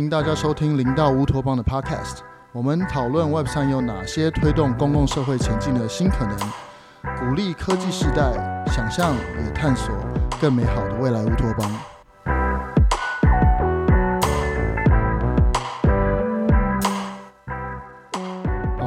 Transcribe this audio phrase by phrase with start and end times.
[0.00, 2.20] 迎大家收听零到乌托邦的 Podcast。
[2.52, 6.38] 我们讨论 Web 3有哪些推动公共社会前进的新可能，
[7.18, 9.94] 鼓励科技世代想象与探索
[10.40, 11.70] 更美好的未来乌托邦。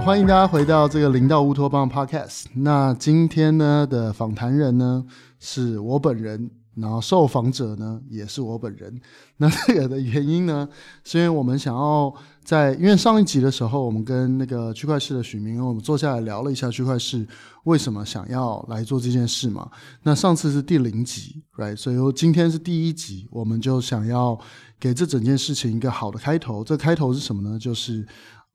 [0.02, 2.46] 欢迎大家回到这个零到乌托邦 Podcast。
[2.56, 5.06] 那今天呢的访谈人呢
[5.40, 6.63] 是我本人。
[6.76, 9.00] 然后受访者呢也是我本人，
[9.38, 10.68] 那这个的原因呢，
[11.04, 17.28] 是因为我们想要在，因为上一集的时候，我们跟那个区块势的许明，我们坐下来聊了一下区块势
[17.66, 19.70] 为什么想要来做这件事嘛。
[20.02, 21.76] 那上次是第零集，right？
[21.78, 24.40] 所以今天是第一集，我们就想要
[24.80, 26.64] 给这整件事情一个好的开头。
[26.64, 27.58] 这开头是什么呢？
[27.60, 28.06] 就是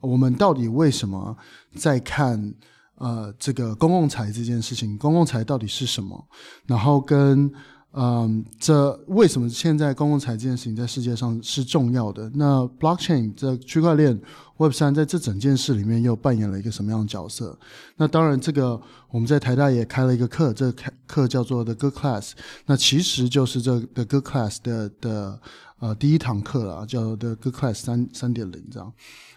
[0.00, 1.36] 我们到底为什么
[1.76, 2.54] 在看
[2.96, 4.98] 呃这个公共财这件事情？
[4.98, 6.28] 公共财到底是什么？
[6.66, 7.50] 然后跟
[7.92, 12.30] 嗯，这为什么现在公共财这件事情在世界上是重要的？
[12.34, 14.16] 那 blockchain 这区块链
[14.58, 17.58] Web 三在这整件事里面又扮演了一个什么样的角色？
[17.96, 18.80] 那当然，这个
[19.10, 22.32] 我们在台大也开了一个课，这个课叫做 The Good Class，
[22.66, 25.40] 那其实就是这 The Good Class 的的
[25.78, 28.92] 呃第一堂课了，叫 The Good Class 三三点零这样。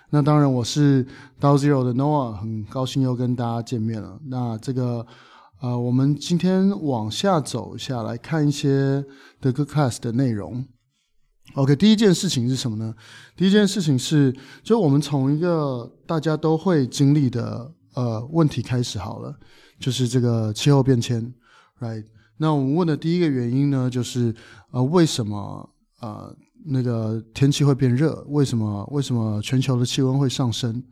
[0.10, 1.06] 那当然，我是
[1.40, 4.20] DAO Zero 的 Noah，很高兴又跟大家见面了。
[4.26, 5.08] 那这个。
[5.62, 9.06] 呃，我们今天往下走一下来看一些
[9.42, 10.66] The Good Class 的内容。
[11.54, 12.96] OK，第一件事情是什么呢？
[13.36, 19.38] 第一件事情是，就我们从一个大家都会经历的呃问题开始好了，
[19.80, 21.32] 就是这个气候变迁
[21.80, 22.06] ，right？
[22.38, 24.34] 那我们问的第一个原因呢，就是
[24.72, 28.26] 呃为什么呃那个天气会变热？
[28.30, 30.84] 为什么为什么全球的气温会上升？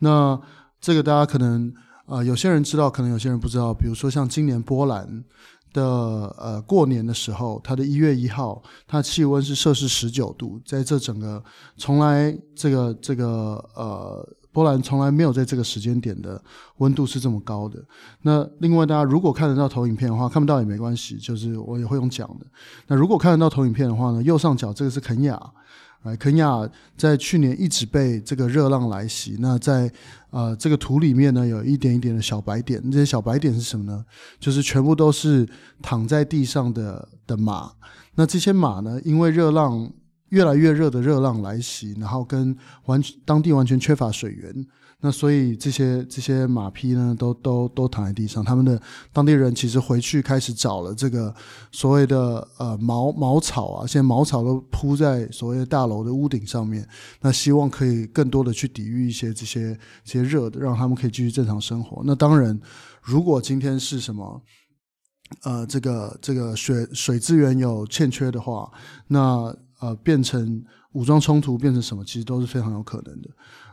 [0.00, 0.38] 那
[0.82, 1.72] 这个大家可能。
[2.08, 3.74] 啊、有些人知道，可能有些人不知道。
[3.74, 5.22] 比如说，像今年波兰
[5.74, 5.84] 的
[6.38, 11.42] 呃过年的时候，它的一月一号，它气温是摄氏十九度，在这整个
[11.76, 16.42] 从来这个这个呃波兰从来没有在这个时间点的
[16.78, 17.78] 温度是这么高的。
[18.22, 22.46] 那另外，大家如果看得到投影片的话，看不到也没关系，就是我也会用讲的。
[22.86, 25.38] 那如果看得到投影片的话呢，右上角这个是肯亚。
[26.02, 29.36] 啊，肯亚在去年一直被这个热浪来袭。
[29.40, 29.90] 那在
[30.30, 32.80] 呃这个图里面呢，有一点一点的小白点。
[32.90, 34.04] 这些小白点是什么呢？
[34.38, 35.48] 就是全部都是
[35.82, 37.72] 躺在地上的的马。
[38.14, 39.90] 那这些马呢，因为热浪
[40.28, 42.56] 越来越热的热浪来袭，然后跟
[42.86, 44.66] 完当地完全缺乏水源。
[45.00, 48.44] 那所以这些这些马匹呢，都都都躺在地上。
[48.44, 48.82] 他们的
[49.12, 51.32] 当地人其实回去开始找了这个
[51.70, 56.84] 所谓的呃茅茅草啊，现在茅草都铺在所谓的大楼的屋顶上面。
[57.20, 62.02] 那希望可以更多的去抵御一些这些这些热的，让他们可以继续正常生活。
[62.04, 62.60] 那当然，
[63.00, 64.42] 如果今天是什么
[65.44, 68.68] 呃这个这个水水资源有欠缺的话，
[69.06, 70.64] 那呃变成
[70.94, 73.30] 武装冲突，变成什么，其实都是非常有可能的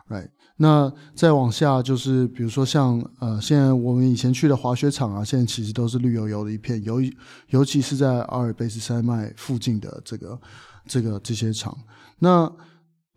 [0.09, 0.29] ，right？
[0.57, 7.01] 那再往下就是，比如说像呃，现在我们以前去的滑雪场啊，现在其实都是绿油油的一片，尤
[7.49, 10.39] 尤其是在阿尔卑斯山脉附近的这个
[10.87, 11.77] 这个这些场。
[12.19, 12.49] 那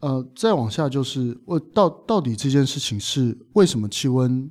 [0.00, 4.50] 呃，再往下就是，我到到底这件事情是为什么气温？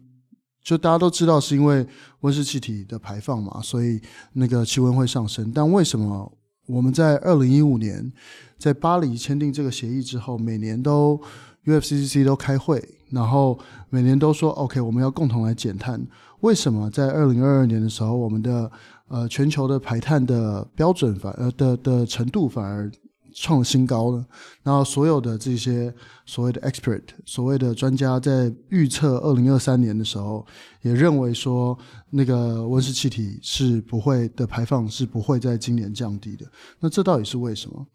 [0.63, 1.87] 就大家都知道是因为
[2.19, 4.01] 温室气体的排放嘛，所以
[4.33, 5.49] 那个气温会上升。
[5.53, 6.29] 但为什么
[6.67, 8.11] 我们在二零一五年
[8.57, 11.21] 在巴黎签订这个协议之后，每年都
[11.67, 16.01] UFCCC 都开会，然后每年都说 OK，我们要共同来减碳。
[16.39, 18.71] 为什么在二零二二年的时候，我们的
[19.09, 22.89] 呃全球的排碳的标准反呃的的程度反而
[23.33, 24.25] 创新高呢？
[24.63, 25.93] 然后所有的这些
[26.25, 30.45] 所谓的 expert，所谓的专家在预测二零二三年的时候，
[30.83, 31.77] 也认为说
[32.09, 36.45] 那个温室气体是不会的排放是不会在今年降低的。
[36.79, 37.85] 那这到底是为什么？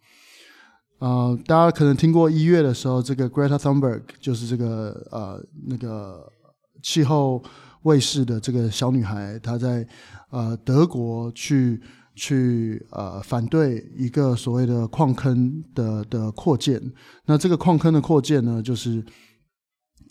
[1.02, 6.30] 啊，大家可能听过一月的时候，这个 Greta Thunberg 就是这个呃那个
[6.80, 7.42] 气候
[7.82, 9.84] 卫士的这个小女孩，她在
[10.30, 11.80] 呃德国去
[12.14, 16.80] 去呃反对一个所谓的矿坑的的扩建。
[17.26, 19.04] 那这个矿坑的扩建呢，就是。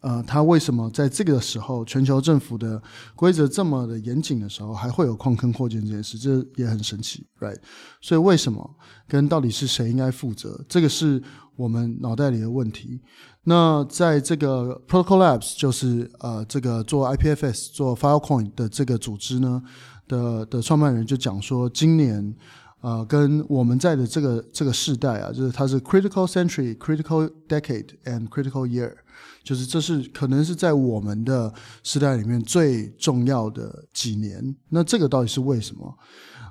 [0.02, 2.82] 呃，他为什么在这个时候，全球政府的
[3.16, 6.18] 规则这么的严谨的时候，还会有矿坑扩建这件事？
[6.18, 7.58] 这也很神奇，right？
[8.02, 8.68] 所以为什么
[9.08, 10.60] 跟到底是谁应该负责？
[10.68, 11.22] 这个是
[11.56, 13.00] 我们脑袋里的问题。
[13.44, 19.62] 那在这个 Protocol Labs，就是呃这个做 IPFS 做 Filecoin 的这个组织呢
[20.08, 22.36] 的的创办人就讲说，今年
[22.82, 28.96] 呃跟我们在的这个这个世代啊，就是它是 Critical Century、Critical Decade and Critical Year。
[29.44, 31.54] 就是这是可能是在我们的
[31.84, 35.98] 时代里面最重要的几年，那这个到底是为什么？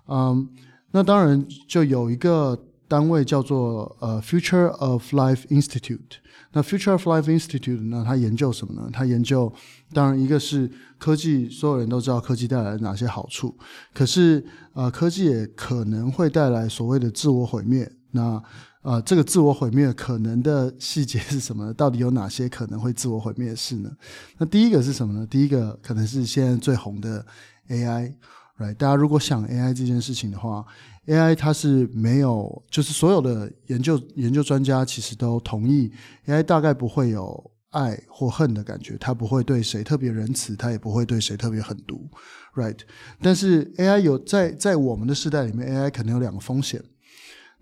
[0.08, 0.48] 嗯，
[0.90, 2.58] 那当然就有一个
[2.88, 6.19] 单位叫做呃 Future of Life Institute。
[6.52, 8.90] 那 Future of Life Institute 呢，它研究什么呢？
[8.92, 9.52] 它研究，
[9.92, 13.56] 当然一个是科技，所有人都知道科技带来哪些好处，
[13.94, 17.88] 可是呃，科技也可能会带来所谓的自我毁灭。
[18.10, 18.42] 那
[18.82, 21.74] 呃，这个自我毁灭可能的细节是什么呢？
[21.74, 23.90] 到底有哪些可能会自我毁灭的事呢？
[24.38, 25.26] 那第一个是什么呢？
[25.26, 27.24] 第一个可能是现在最红的
[27.68, 28.14] AI。
[28.58, 30.62] Right, 大家如果想 AI 这件事情的话
[31.06, 35.90] ，AI 它是没有，就是所有的研究研究专家其实都同意
[36.26, 42.06] ，AI 大概不会有爱或恨的感觉，它不会对谁特别仁慈，它也不会对谁特别狠毒
[42.54, 42.76] ，Right？
[43.22, 46.82] 但是 AI 有在在我们的时代里面，AI 可能有两个风险。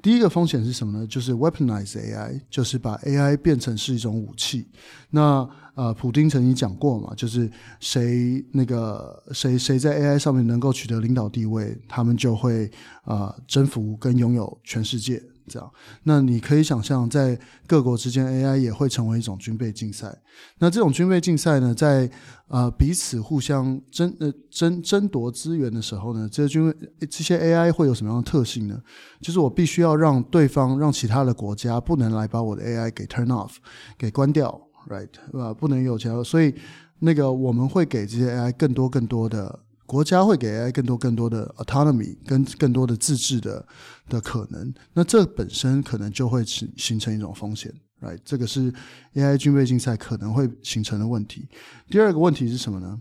[0.01, 1.07] 第一个风险是什么呢？
[1.07, 4.69] 就是 weaponize AI，就是把 AI 变成是一种武器。
[5.11, 7.51] 那呃，普丁曾经讲过嘛，就是
[7.81, 12.71] 谁那个谁谁在 AI 上面能够取得领导地位，他们就会
[13.05, 15.23] 呃征服跟拥有全世界。
[15.49, 15.71] 这样，
[16.05, 20.17] 那你可以想象，在各国之间，AI 也会成为一种军备竞赛。
[20.59, 22.09] 那这种军备竞赛呢，在
[22.49, 26.75] 呃彼此互相争呃争争夺资源的时候呢，这些军
[27.11, 28.81] 这些 AI 会有什么样的特性呢？
[29.21, 33.53] 就是我必须要让对方让其他的国家不能来把我的 AI 给 turn off，
[33.97, 35.09] 给关掉，right？
[35.33, 36.55] 呃，不能有其他，所以
[37.01, 39.61] 那个我们会给这些 AI 更多更多的。
[39.89, 43.67] 国家会给 AI 更多更多的 autonomy，跟更多的自治的
[44.07, 48.19] 的可能，那这本身可能就会形形成一种风险，right？
[48.23, 48.71] 这个是
[49.15, 51.49] AI 军备竞赛可能会形成的问题。
[51.89, 53.01] 第二个问题是什么呢？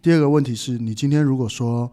[0.00, 1.92] 第二个问题是你今天如果说，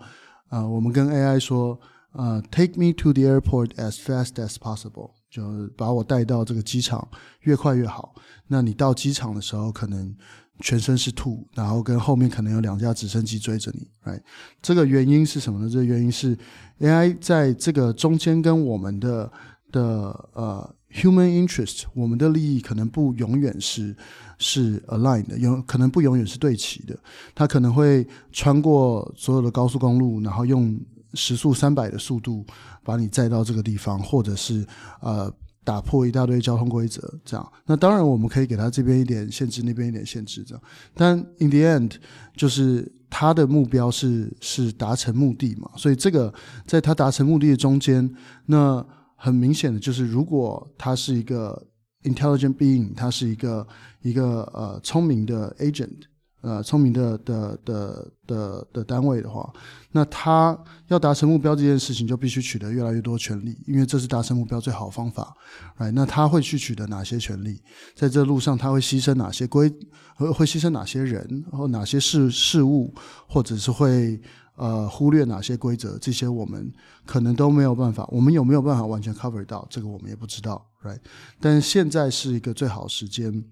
[0.51, 1.77] 呃，我们跟 AI 说，
[2.13, 7.05] 呃，take me to the airport as fast as possible，就把我带到这个机场，
[7.41, 8.15] 越快越好。
[8.47, 10.15] 那你到机场的时候，可能。
[10.59, 14.19] 全身是吐，然后跟后面可能有两架直升机追着你，right？
[14.61, 15.69] 这个原因是什么呢？
[15.69, 16.37] 这个原因是
[16.79, 19.31] AI 在这个中间跟我们的
[19.71, 23.95] 的呃 human interest，我们的利益可能不永远是
[24.39, 26.97] 是 aligned 的，有可能不永远是对齐的。
[27.35, 30.79] 它可能会穿过所有的高速公路，然后用
[31.13, 32.45] 时速三百的速度
[32.83, 34.65] 把你载到这个地方，或者是
[35.01, 35.31] 呃。
[35.67, 37.51] 打破一大堆交通规则，这样。
[37.65, 40.63] 那当然，我们可以给他这边一点限制，那边一点限制，这样。
[40.93, 41.91] 但 in the end，
[42.37, 45.69] 就是他的目标是是达成目的嘛。
[45.75, 46.33] 所以这个
[46.65, 48.09] 在他达成目的的中间，
[48.45, 48.81] 那
[49.17, 51.61] 很明显的就是，如果他是一个
[52.03, 53.67] intelligent being，他是一个
[54.01, 56.03] 一个呃聪明的 agent。
[56.41, 59.51] 呃，聪明的的的的的单位的话，
[59.91, 60.57] 那他
[60.87, 65.35] 要达成目标这件事情，就必须取得越来越多权利，因为这是达成目标最好方法。
[65.77, 67.59] 哎那他会去取得哪些权利？
[67.95, 69.67] 在这路上，他会牺牲哪些规？
[70.15, 71.43] 会会牺牲哪些人？
[71.51, 72.93] 或哪些事事物？
[73.27, 74.21] 或者是会
[74.55, 75.97] 呃忽略哪些规则？
[75.97, 76.71] 这些我们
[77.05, 78.07] 可能都没有办法。
[78.11, 79.67] 我们有没有办法完全 cover 到？
[79.71, 80.63] 这个我们也不知道。
[80.83, 80.99] Right?
[81.41, 83.43] 但现在是一个最好时间。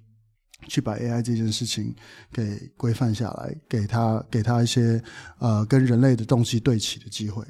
[0.68, 1.96] 去把 AI 这件事情
[2.32, 5.02] 给规范下来，给他给他一些
[5.40, 7.44] 呃跟人类的动机对齐的机会。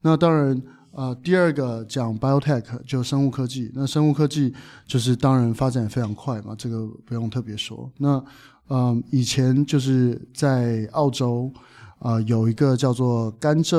[0.00, 0.62] 那当然
[0.92, 4.54] 呃第二个讲 biotech 就生物科技，那生物科技
[4.86, 7.90] 就是当然发展非常快嘛，这个不用特别说。
[7.98, 8.22] 那
[8.68, 11.52] 嗯、以前就是在澳洲
[11.98, 13.76] 啊有一个叫做甘蔗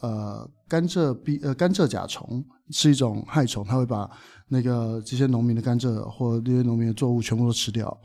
[0.00, 4.10] 呃甘蔗 B 呃甘蔗甲虫是一种害虫，它会把
[4.48, 7.96] 那个这些农民的甘蔗或这些农民的作物全部都吃掉，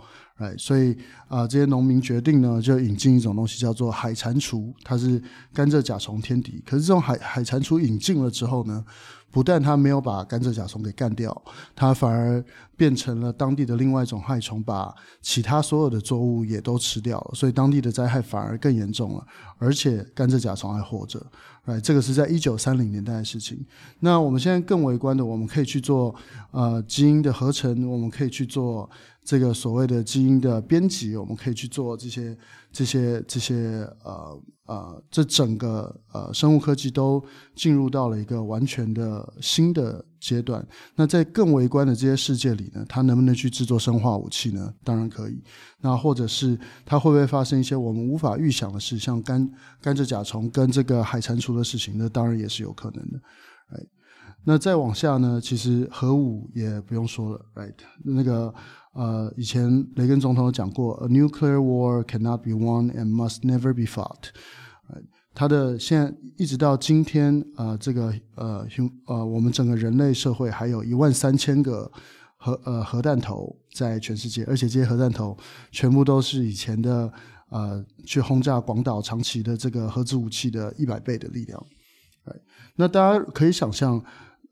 [0.41, 5.21] 哎，所以啊、这些农民决定呢，就引进一种东西叫做海蟾蜍，它是
[5.53, 6.62] 甘蔗甲虫天敌。
[6.65, 8.83] 可是这种海海蟾蜍引进了之后呢，
[9.29, 11.39] 不但它没有把甘蔗甲虫给干掉，
[11.75, 12.43] 它反而
[12.75, 19.25] 变成了当地的另外一种害虫，把其他所有的作物也都吃掉了，所以当地的灾害反而更严重了，
[19.60, 21.24] 而且甘蔗甲虫还活着。
[21.65, 23.63] 哎，这个是在一九三零年代的事情。
[24.00, 26.13] 那我们现在更为观的，我们可以去做
[26.51, 28.89] 呃基因的合成，我们可以去做
[29.24, 32.36] 这个所谓的基因的编辑，我们可以去做这些
[32.72, 34.41] 这些这些呃
[34.72, 37.22] 呃，这整个呃生物科技都
[37.56, 40.66] 进入到了一个完全的新的阶段。
[40.96, 44.74] 那在更微观的这些世界里呢，它能不能去制作生化武器呢？
[44.82, 45.44] 当然可以。
[45.82, 49.51] 那或者是它会不会发生一些我们无法预想的事，像甘
[49.82, 51.96] 甘蔗甲虫跟这个海蟾蜍的事情？
[51.98, 53.20] 那当然也是有可能的。
[53.74, 53.80] 哎
[54.44, 57.46] 那再往下呢，其实核武也不用说了。
[57.54, 57.75] Right？
[58.04, 58.51] 那个
[58.94, 64.32] 呃，以前雷根总统有讲过，A nuclear war cannot be won and must never be fought。
[65.41, 68.63] 它的现在一直到今天，呃，这个呃，
[69.07, 71.91] 呃，我们整个人类社会还有一万三千个。
[72.43, 75.38] 核呃核弹头在全世界，而且这些核弹头
[75.71, 77.12] 全部都是以前的
[77.50, 81.63] 呃去轰炸广岛、长崎的这个核子武器的一百倍的力量。
[82.75, 84.03] 那大家可以想象，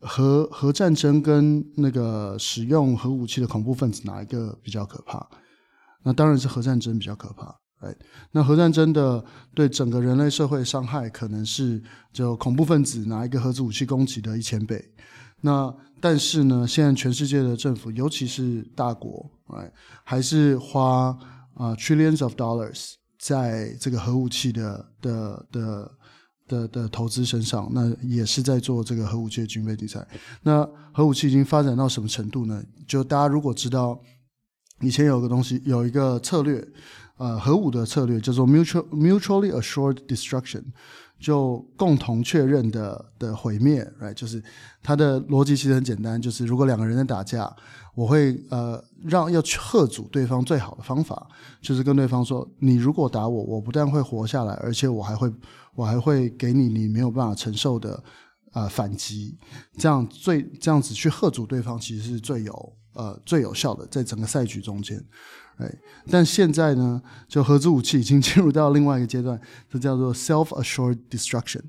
[0.02, 5.28] 核核战争跟那个使用核武器的恐怖分子哪一个比较可怕？
[6.04, 7.56] 那当然是核战争比较可怕。
[7.80, 7.96] 哎，
[8.32, 11.82] 那核战争的对整个人类社会伤害可能是
[12.12, 14.84] 就恐怖分子拿一个核子武器攻击的一千倍。
[15.42, 19.72] 那但是呢，现在全世界的政府，尤其是大国，哎，
[20.04, 21.18] 还是花
[21.54, 25.92] 啊、trillions of dollars 在这个核武器的的的
[26.50, 30.06] 的的投资身上，那也是在做这个核武器的军备竞赛。
[30.44, 32.62] 那核武器已经发展到什么程度呢？
[32.86, 33.98] 就大家如果知道，
[34.82, 36.62] 以前有个东西，有一个策略。
[37.20, 40.64] 呃，核武的策略叫做 mutual mutually assured destruction，
[41.20, 44.14] 就共同确认的的毁灭，right？
[44.14, 44.42] 就是
[44.82, 47.54] 它的逻辑其实很简单，就是如果两个人在打架，
[47.94, 51.28] 我会呃让要去吓阻对方最好的方法，
[51.62, 55.30] 就是跟对方说，你如果打我，我不但会活下来，而且我还会
[55.76, 58.02] 我还会给你你没有办法承受的
[58.54, 59.38] 呃反击，
[59.78, 65.06] 这样最这样子去吓阻对方，其实是最有呃最有效的，在整个赛局中间。
[65.60, 65.70] 哎，
[66.10, 69.40] 但现在呢，就核子武器已经 进入到另外一个阶段，
[69.70, 71.62] 这叫做 self-assured destruction。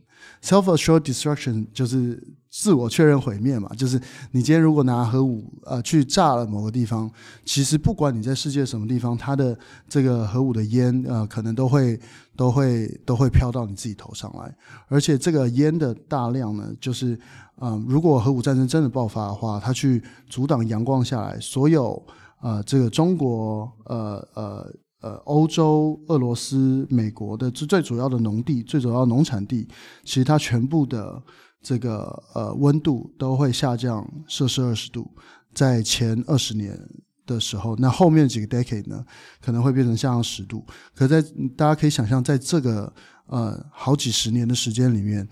[0.42, 3.98] self-assured destruction 就是自我确认毁灭嘛，就是
[4.32, 7.10] 你今天如果拿核武呃去炸了某个地方，
[7.44, 11.98] 其实不管你在世界什么地方，它的这个核武的烟呃可能都会
[12.36, 14.54] 都会都会飘到你自己头上来，
[14.88, 17.14] 而且这个烟的大量呢，就是
[17.56, 22.00] 嗯、呃，如果核武战争真的爆发的话，它去阻挡阳光下来，所有。
[22.40, 29.66] 呃，这个中国、呃呃呃，欧洲、俄罗斯、美国的最最主要的农地、最主要农产地，
[30.04, 31.22] 其实它全部的
[31.62, 35.10] 这个呃温度都会下降摄氏二十度，
[35.54, 36.78] 在前二十年
[37.26, 39.04] 的时候，那后面几个 decade 呢，
[39.40, 40.64] 可能会变成下降十度。
[40.94, 41.22] 可在
[41.56, 42.92] 大家可以想象，在这个
[43.26, 45.28] 呃好几十年的时间里面。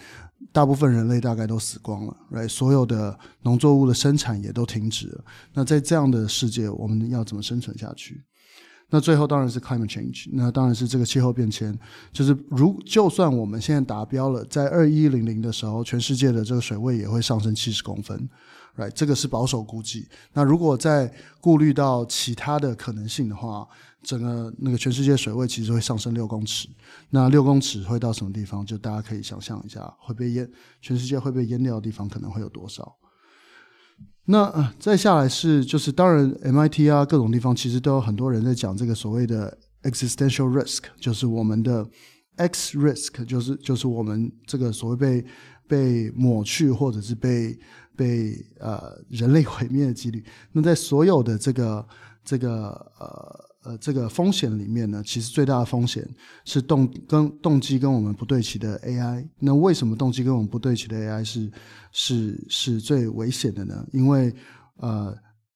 [0.52, 2.48] 大部分人类大概都死光了，right？
[2.48, 5.24] 所有的农作物的生产也都停止了。
[5.52, 8.22] 那在这样的世界，我们要怎么生存下去？
[8.90, 11.78] 那最后当然是 climate change，那当然是这个气候变迁。
[12.10, 18.26] 就是如就算我们现在达标了，在二一零零的时候，全世界的这个水位也会上升七十公分
[18.78, 18.90] ，right？
[18.90, 20.08] 这个是保守估计。
[20.32, 23.68] 那如果再顾虑到其他的可能性的话，
[24.02, 26.68] 整个那个全世界水位其实会上升六公尺，
[27.10, 28.64] 那六公尺会到什么地方？
[28.64, 30.48] 就大家可以想象一下，会被淹，
[30.80, 32.96] 全世界会被淹掉的地方可能会有多少？
[34.26, 41.84] 那、再下来是就是当然 MIT 啊各种地方其实都有很多人在讲这个所谓的 existential risk，就是我们的
[42.36, 45.26] X risk，就是就是我们这个所谓被
[45.66, 47.58] 被抹去或者是被
[47.96, 50.24] 被呃人类毁灭的几率。
[50.52, 51.88] 那在所有的这个
[52.24, 52.68] 这个
[53.00, 53.47] 呃。
[53.64, 56.08] 呃，这个风险里面呢，其实最大的风险
[56.44, 59.26] 是动跟动机跟我们不对齐的 AI。
[59.40, 61.50] 那为什么动机跟我们不对齐的 AI 是
[61.90, 63.84] 是是最危险的呢？
[63.92, 64.32] 因为
[64.76, 65.12] 呃，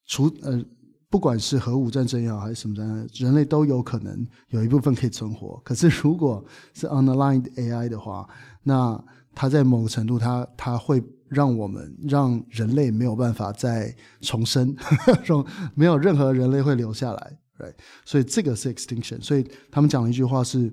[0.06, 0.62] 除呃，
[1.08, 5.60] 不管是核武战争也好，还是什么战争，人类都有可能有一部分可以存活。
[5.64, 6.44] 可是如果
[6.74, 8.28] 是 unaligned AI 的话，
[8.64, 14.74] 那它在某个程度它，它它会让我们让人类没有办法再重生，
[15.22, 17.38] 说没有任何人类会留下来。
[17.57, 17.73] 对，
[18.05, 19.21] 所以这个是 extinction。
[19.21, 20.71] 所以他们讲了一句话是：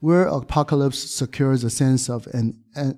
[0.00, 2.54] Where apocalypse secures a sense of an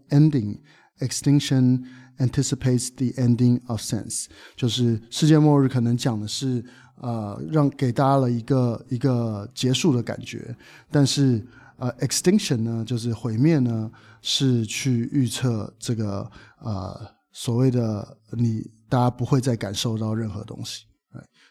[0.08, 0.60] ending,
[0.98, 1.84] extinction
[2.18, 4.26] anticipates the ending of sense。
[4.56, 6.64] 就是世界末日可能讲的是
[6.96, 10.56] 呃，让给大家了一个一个结束的感觉，
[10.90, 11.44] 但是
[11.78, 17.00] 呃，extinction 呢，就是毁灭呢，是去预测这个呃
[17.32, 20.84] 所谓的你大家不会再感受到任何东西。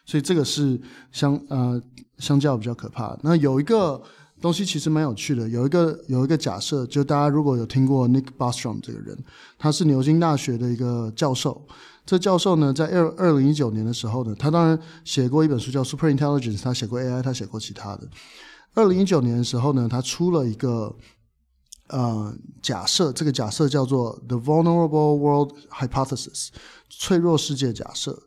[0.07, 1.79] 所以这个是相呃
[2.17, 3.15] 相较比较可怕。
[3.21, 4.01] 那有一个
[4.41, 9.17] 东西其实蛮有趣的，有一个有一个假设，就大家如果有听过 Nick Bostrom 这个人，
[9.59, 11.67] 他是牛津大学的一个教授。
[12.05, 18.07] 这教授呢，在二二零一九年的时候呢，他当然写过一本书叫《Super Intelligence》，他写过 AI，他写过其他的。
[18.73, 20.95] 二零一九年的时候呢，他出了一个
[21.89, 26.47] 呃假设，这个假设叫做 The Vulnerable World Hypothesis，
[26.89, 28.17] 脆弱世界假设。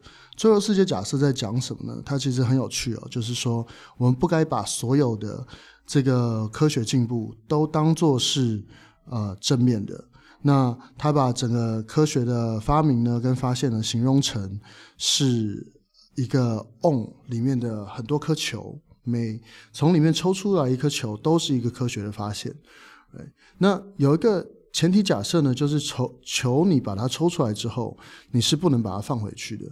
[0.41, 2.03] 脆弱世界假设在讲什么呢？
[2.03, 3.67] 它其实很有趣哦，就是说
[3.99, 5.47] 我们不该把所有的
[5.87, 8.65] 这个科学进步都当作是
[9.11, 10.03] 呃正面的。
[10.41, 14.59] 那他把整个科学的发明呢跟发现呢形容成
[14.97, 15.71] 是
[16.15, 19.39] 一个瓮里面的很多颗球，每
[19.75, 22.51] 从里面抽出来一颗球都是一个科学的发现。
[23.13, 24.43] 对，那有一个
[24.73, 27.95] 前提假设呢，就是抽球你把它抽出来之后，
[28.31, 29.67] 你是不能把它放回去的。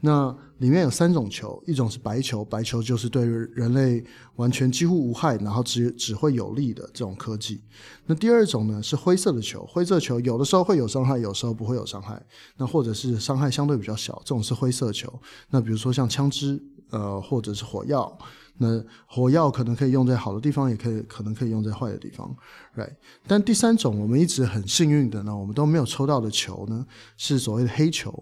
[0.00, 4.02] 那里面有三种球，一种是白球，白球就是对人类
[4.36, 7.60] 完全几乎无害，然后只只会有利的这种科技。
[8.06, 12.22] 那第二种呢是灰色的球，灰色球有的时候会有伤害，有时候不会有伤害，
[12.56, 15.12] 那或者是伤害相对比较小，这种是灰色球。
[15.50, 18.18] 那比如说像枪支，呃，或者是火药。
[18.62, 22.30] 那火药可能可以用在好的地方，也可以可能可以用在坏的地方
[22.76, 22.94] ，right？
[23.26, 26.86] 但第三种，我们一直很幸运的呢，我们都没有抽到的球呢，
[27.16, 28.12] 是所谓的黑球。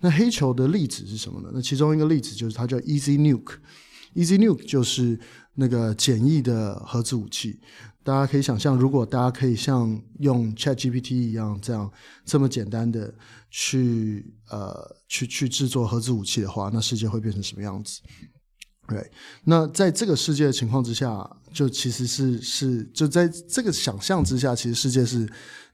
[0.00, 1.50] 那黑球的例子是什么呢？
[1.54, 3.54] 那其中一个例子就是它叫 Easy Nuke。
[4.16, 5.18] Easy Nuke 就是
[5.54, 7.60] 那个简易的核子武器。
[8.02, 11.90] 大家可以想象，如果大家可以像用 ChatGPT 一样这样
[12.24, 13.14] 这么简单的
[13.48, 14.74] 去呃
[15.08, 18.00] 去去制作核子武器的话，那世界会变成什么样子？
[18.86, 19.10] 对，
[19.44, 25.26] 那在这个世界的情况之下，就其实是是就在这个想象之下，其实世界是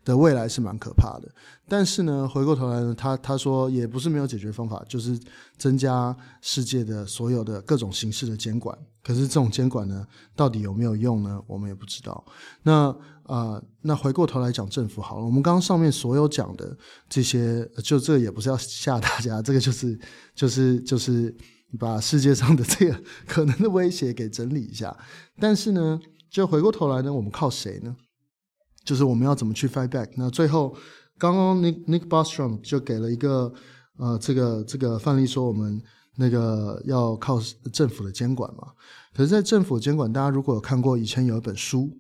[0.05, 1.29] 的未来是蛮可怕的。
[1.69, 5.19] 但是呢，回过头来呢，他他说也不是没有解决方法，就是
[5.59, 8.79] 增加世界的所有的各种形式的监管。
[9.03, 11.43] 可是这种监管呢，到底有没有用呢？
[11.49, 12.25] 我们也不知道。
[12.63, 16.77] 那啊、那回过头来讲政府好了，我们刚刚上面所有讲的
[17.09, 19.99] 这些，就这个也不是要吓大家，这个就是
[20.33, 21.35] 就是就是。
[21.79, 24.97] 把世界上的这个可能的威胁给整理一下，
[25.39, 27.97] 但是呢，就回过头来呢，我们靠谁呢？
[28.85, 30.11] 就是我们要怎么去 fight back？
[30.17, 30.77] 那最后，
[31.19, 33.53] 刚刚 Nick Nick Bostrom 就给了一个
[33.99, 35.81] 呃这个这个范例，说我们
[36.17, 37.39] 那个要靠
[37.73, 38.69] 政府的监管嘛。
[39.15, 41.97] 可是，在政府监管，大家如果有看过以前有一本书。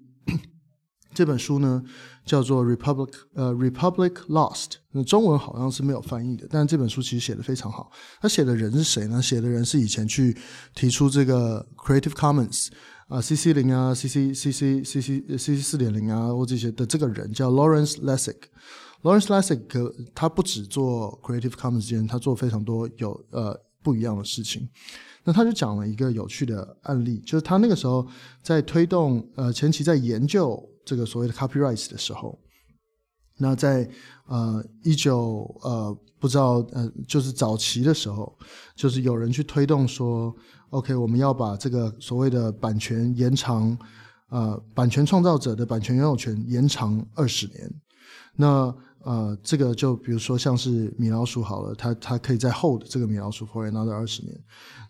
[1.12, 1.82] 这本书呢
[2.24, 7.90] 叫做 Republic，呃，Republic Lost，那中文好像是没有翻译的，但这本书其实写的非常好。
[8.20, 9.20] 他写的人是谁呢？
[9.20, 10.36] 写的人是以前去
[10.74, 12.68] 提出这个 Creative Commons
[13.08, 18.36] 啊，CC 零啊，CC CC CC CC 四点零啊，或这些的这个人叫 Lawrence Lessig。
[19.02, 24.68] Lawrence Lessig 他不只做 Creative Commons 间，他做非常多有呃不一样的事情。
[25.24, 28.06] 那他就讲了一个有趣的案例，就是他那个时候
[28.42, 30.66] 在推动呃前期在研究。
[30.82, 32.36] 这个所谓的 copyrights 的时候，
[33.36, 33.88] 那在
[34.26, 38.36] 呃一九呃不知道呃就是早期的时候，
[38.74, 40.34] 就是有人去推动说
[40.70, 43.76] ，OK，我们要把这个所谓的版权延长，
[44.30, 47.70] 呃版权创造者的版权拥有权延长二十年。
[48.34, 54.38] 那呃这个就比如说像是米老鼠好了，它它可以再 hold 这个米老鼠 for another 二十年。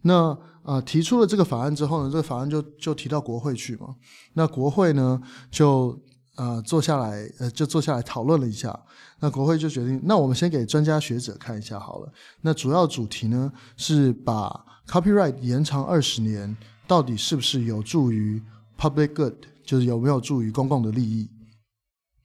[0.02, 0.30] 那
[0.62, 3.94] 啊、呃，提出了这个法案之后呢，这个法案就就提到国会去嘛。
[4.34, 5.20] 那国会呢，
[5.50, 5.98] 就
[6.36, 8.78] 呃坐下来，呃就坐下来讨论了一下。
[9.20, 12.12] 那国会就决定，那我们先给专家学者看一下好了。
[12.40, 18.42] 那主要主题呢是把 copyright 延长二十年，到底是不是有助于
[18.78, 21.28] public good，就是有没有助于公共的利益？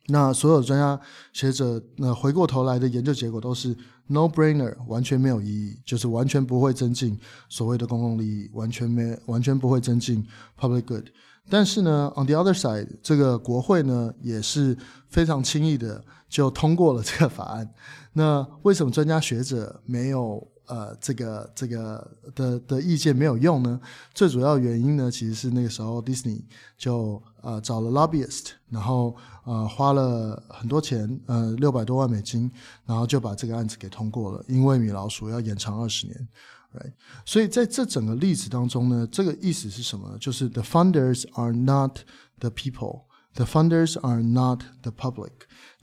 [0.08, 1.00] 那所有专家
[1.34, 3.76] 学者，那回过头来的研究结果都是
[4.08, 10.26] no brainer，完全没有意义，就是完全不会增进所谓的公共利益，完全没完全不会增进
[10.60, 11.06] public good。
[11.50, 14.78] 但是呢，on the other side，这个国会呢也是
[15.10, 17.74] 非常轻易的就通过了这个法案。
[18.14, 20.48] 那为什么专家学者没有？
[20.68, 23.80] 呃，这个这个的的意见没有用呢。
[24.14, 26.42] 最主要原因呢，其实是那个时候 Disney
[26.78, 32.52] 就呃找了 lobbyist，然后呃花了很多钱，呃六百多万美金，
[32.86, 34.44] 然后就把这个案子给通过了。
[34.48, 36.28] 因为米老鼠要延长二十年
[36.74, 36.92] ，right？
[37.26, 40.18] 所以在这整个例子当中呢，这个意思是什么呢？
[40.20, 42.00] 就是 the funders are not
[42.40, 45.32] the people，the funders are not the public。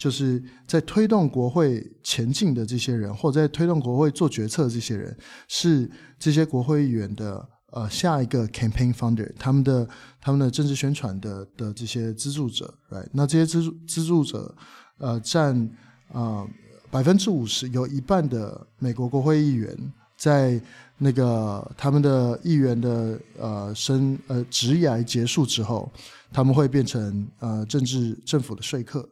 [0.02, 5.88] 就是在推动国会前进的这些人，或者在推动国会做决策的这些人，是
[6.18, 9.88] 这些国会议员的呃下一个 campaign founder，他们的
[10.20, 13.06] 他们的政治宣传的的这些资助者，right？
[13.12, 14.52] 那这些资助资助者
[14.98, 15.70] 呃占
[16.12, 16.44] 啊
[16.90, 19.72] 百分之五十，有一半的美国国会议员
[20.16, 20.60] 在
[20.98, 25.92] 那个他们的议员的呃生呃职涯结束之后，
[26.32, 29.08] 他们会变成呃政治政府的说客。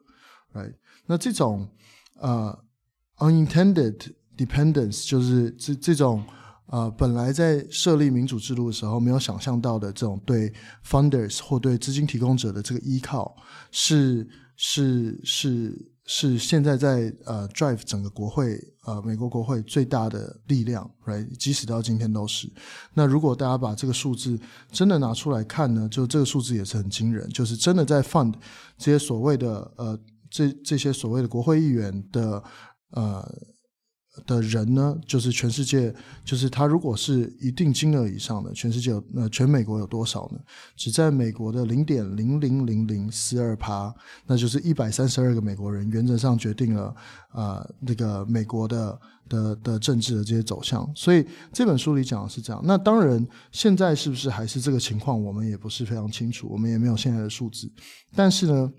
[0.52, 0.72] Right，
[1.10, 1.66] 那这种
[2.20, 2.56] 呃、
[3.18, 3.96] unintended
[4.36, 6.22] dependence 就是这这种
[6.66, 10.52] 呃、本来在设立民主制度的时候没有想象到的这种对
[10.86, 13.34] funders 或对资金提供者的这个依靠，
[13.72, 21.28] 是是是是现在在呃、drive 整个国会呃、美国国会最大的力量，right？
[21.36, 22.48] 即使到今天都是。
[22.94, 24.38] 那如果大家把这个数字
[24.70, 28.34] 真的拿出来看呢，就这个数字也是很惊人，就是真的在 fund
[28.78, 29.98] 这些所谓的呃。
[30.30, 32.42] 这这些所谓的国会议员的
[32.92, 33.38] 呃
[34.26, 40.38] 的人呢，就是全世界，就是他如果是一定金额以上的，全世界有呃全美国有多少呢？
[40.76, 43.94] 只在美国的零点零零零零四二趴，
[44.26, 46.94] 那就是一百三十二个美国人，原则上决定了
[47.30, 50.90] 啊、呃、那个美国的的的政治的这些走向。
[50.94, 52.60] 所以这本书里讲的是这样。
[52.64, 57.70] 那当然，现在是不是还是这个情况，我们也不是非常清楚，我们也没有现在的数字。
[58.14, 58.72] 但是呢，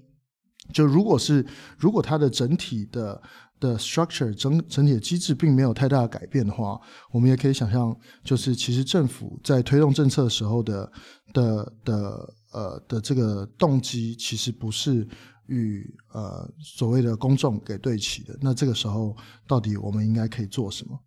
[0.74, 1.46] 就如果是
[1.78, 3.22] 如果它的整体的
[3.60, 6.80] 的 structure 整整体的机制并没有太大的改变的话，
[7.12, 10.92] 我们也可以想象，就是其实政府在推动政策的时候的
[11.34, 15.08] 的的呃的这个动机，其实不是
[15.48, 18.38] 与呃所谓的公众给对齐的。
[18.42, 19.16] 那这个时候，
[19.48, 20.98] 到底我们应该可以做什么？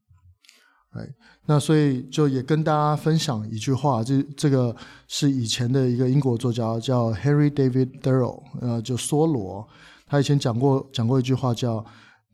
[0.94, 1.08] 哎，
[1.46, 4.74] 那所以就也跟大家分享一句话，这这个
[5.08, 9.68] 是以前的一个英国作家叫 Henry David Thoreau，呃，就梭罗，
[10.06, 11.84] 他以前讲过讲过一句话叫。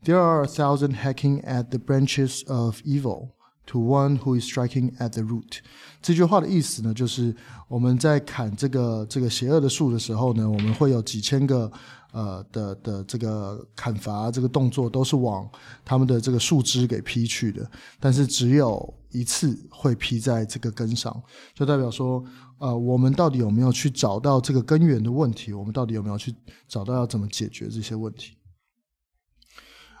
[0.03, 3.33] There are a thousand hacking at the branches of evil,
[3.67, 5.59] to one who is striking at the root。
[6.01, 7.35] 这句话的意思呢，就是
[7.67, 11.71] 我们在砍这个这个邪恶的树的时候呢，我们会有几千个
[12.11, 15.49] 呃的的这个砍伐这个动作都是往
[15.83, 17.69] 他们的这个树枝给劈去的，
[17.99, 21.21] 但是只有一次会劈在这个根上，
[21.53, 22.23] 就代表说，
[22.59, 25.51] 呃，我们到底有没有去找到这个根源的问题？
[25.53, 26.33] 我们到底有没有去
[26.67, 28.35] 找到要怎么解决这些问题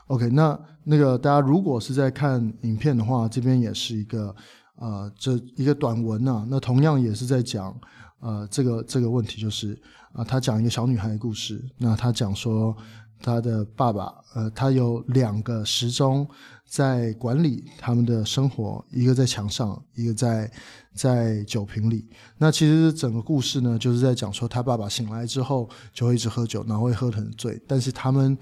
[0.07, 4.35] ？OK，那那个大家如果是在看影片的话，这边也是一个
[4.75, 6.47] 呃，这一个短文呐、啊。
[6.49, 7.73] 那同样也是在讲
[8.21, 9.73] 呃这个这个问题，就是
[10.13, 11.61] 啊、呃，他讲一个小女孩的故事。
[11.77, 12.75] 那他讲说
[13.21, 16.25] 他的爸爸呃，他有两个时钟
[16.65, 20.51] 在管理他们的生活，一个在墙上，一个在
[20.93, 22.07] 在酒瓶里。
[22.37, 28.37] 那其实整个故事呢，就是在讲说他爸爸醒来之后就会一直喝酒，然后会喝得很醉，但是他们。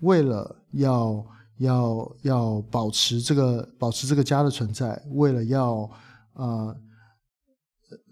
[0.00, 1.24] 为了要
[1.58, 5.88] 要要保持这个保持这个家的存在，为了要
[6.34, 6.76] 呃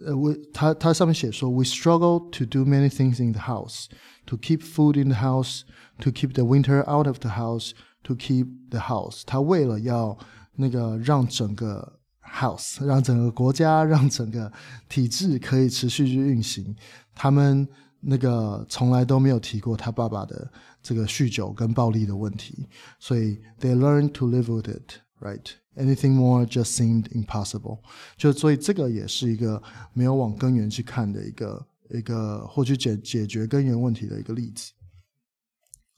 [0.06, 3.86] 呃，为他他上面写说，We struggle to do many things in the house,
[4.26, 5.62] to keep food in the house,
[6.00, 7.72] to keep the winter out of the house,
[8.04, 9.24] to keep the house。
[9.26, 10.18] 他为了要
[10.56, 14.52] 那个让整个 house，让整个国家，让整个
[14.90, 16.76] 体制可以持续去运行，
[17.14, 17.68] 他们。
[18.00, 20.50] 那个从来都没有提过他爸爸的
[20.84, 25.55] 这个酗酒跟暴力的问题，所以 they learn to live with it, Right?
[25.77, 27.79] Anything more just seemed impossible.
[28.17, 29.63] 就所以这个也是一个
[29.95, 34.73] 没有往根源去看的一个一个或去解解决根源问题的一个例子。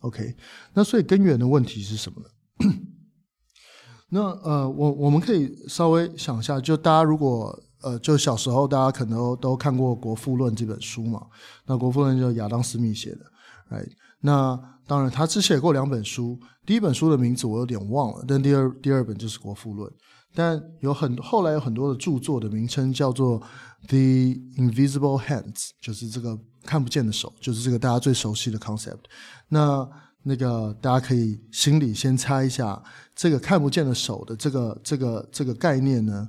[0.02, 0.36] OK，
[0.72, 2.28] 那所以根源的问题是什么呢？
[4.10, 7.58] 那呃，我我们可以稍微想一下，就大家如果。
[7.82, 11.26] 呃，就小时候大家可能都，都看过《国富论》这本书嘛。
[11.66, 13.26] 那《国富论》就亚当·斯密写的
[13.70, 13.90] ，right?
[14.20, 16.38] 那当然，他只写过两本书。
[16.66, 19.90] 第一本书的名字我有点忘了，但第二第二本就是《国富论》。
[20.34, 23.40] 但有很后来有很多的著作的名称叫做
[23.86, 29.04] 《The Invisible Hands》，就是这个看不见的手，就是这个大家最熟悉的 concept。
[29.48, 29.88] 那
[30.22, 32.82] 那个大家可以心里先猜一下，
[33.14, 36.28] 这个看不见的手的这个这个这个概念呢，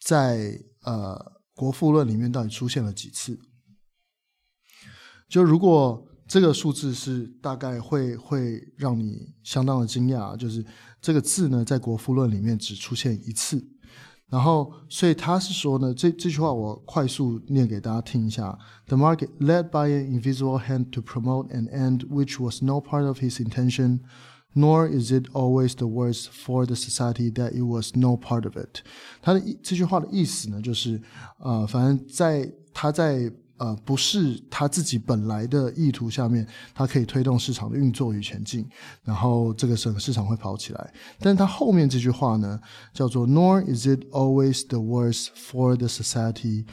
[0.00, 1.14] 在呃，
[1.58, 3.38] 《国富论》里面到底出现了几次？
[5.28, 10.64] 就如果这个数字是大概会会让你相当的惊讶，就是
[11.02, 13.60] 这个字呢，在《国富论》里面只出现一次。
[14.28, 23.18] 然后，所以他是说呢，这这句话我快速念给大家听一下：The market led by an invisible hand to promote an end which was no part of
[23.18, 23.98] his intention.
[24.52, 28.56] Nor is it always the worst for the society that it was no part of
[28.56, 28.82] it。
[29.20, 31.02] 他的这句话的意思呢，就是，
[31.38, 36.44] 呃，反正在他在呃不是他自己本来的意图下面，
[36.74, 38.66] 他可以推动市场的运作与前进，
[39.04, 40.92] 然后这个整个市场会跑起来。
[41.20, 42.58] 但是他后面这句话呢，
[42.92, 46.64] 叫做 Nor is it always the worst for the society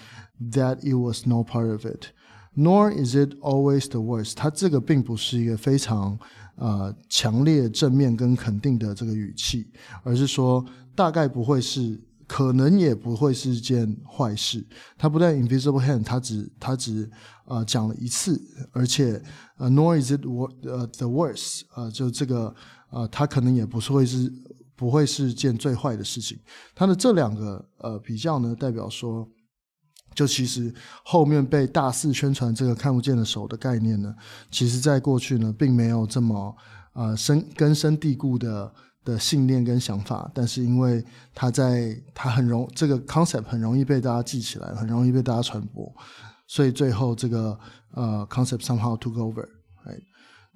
[0.52, 2.08] that it was no part of it。
[2.56, 4.34] Nor is it always the worst。
[4.36, 6.17] 他这个并不是一个非常。
[6.60, 9.67] 呃，强烈正面跟肯定的这个语气，
[10.02, 14.65] 而是说大概不会是，可能也不会是件坏事。
[14.97, 17.09] 他不但 invisible hand，他只他只
[17.45, 18.39] 呃讲了一次，
[18.71, 19.21] 而且
[19.57, 22.53] 呃，nor is it wor 呃 the worst，呃，就这个
[22.91, 24.31] 呃，他可能也不是会是
[24.75, 26.37] 不会是件最坏的事情。
[26.75, 29.27] 他的这两个呃比较呢，代表说。
[30.15, 34.11] 就其实后面被大肆宣传这个看不见的手的概念呢，
[34.49, 36.55] 其实在过去呢并没有这么
[36.93, 38.73] 呃深根深蒂固的
[39.08, 45.89] 的信念跟想法，但是因为他在他很容这个 concept 很容易被大家记起来，很容易被大家传播，
[46.46, 47.58] 所以最后这个
[47.93, 49.48] 呃 concept somehow took over。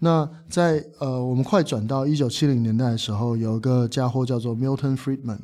[0.03, 5.41] 那在呃，我们快转到一九七零年代的时候，有一个家伙叫做 Milton Friedman，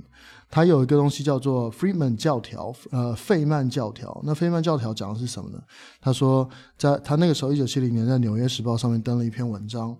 [0.50, 4.20] 他有一个东西叫做 Friedman 教条，呃，费曼教条。
[4.24, 5.60] 那费曼教条讲的是什么呢？
[6.02, 9.96] 他说，在他那个时候，一九七零年在《纽约时报》上面登了一篇文章，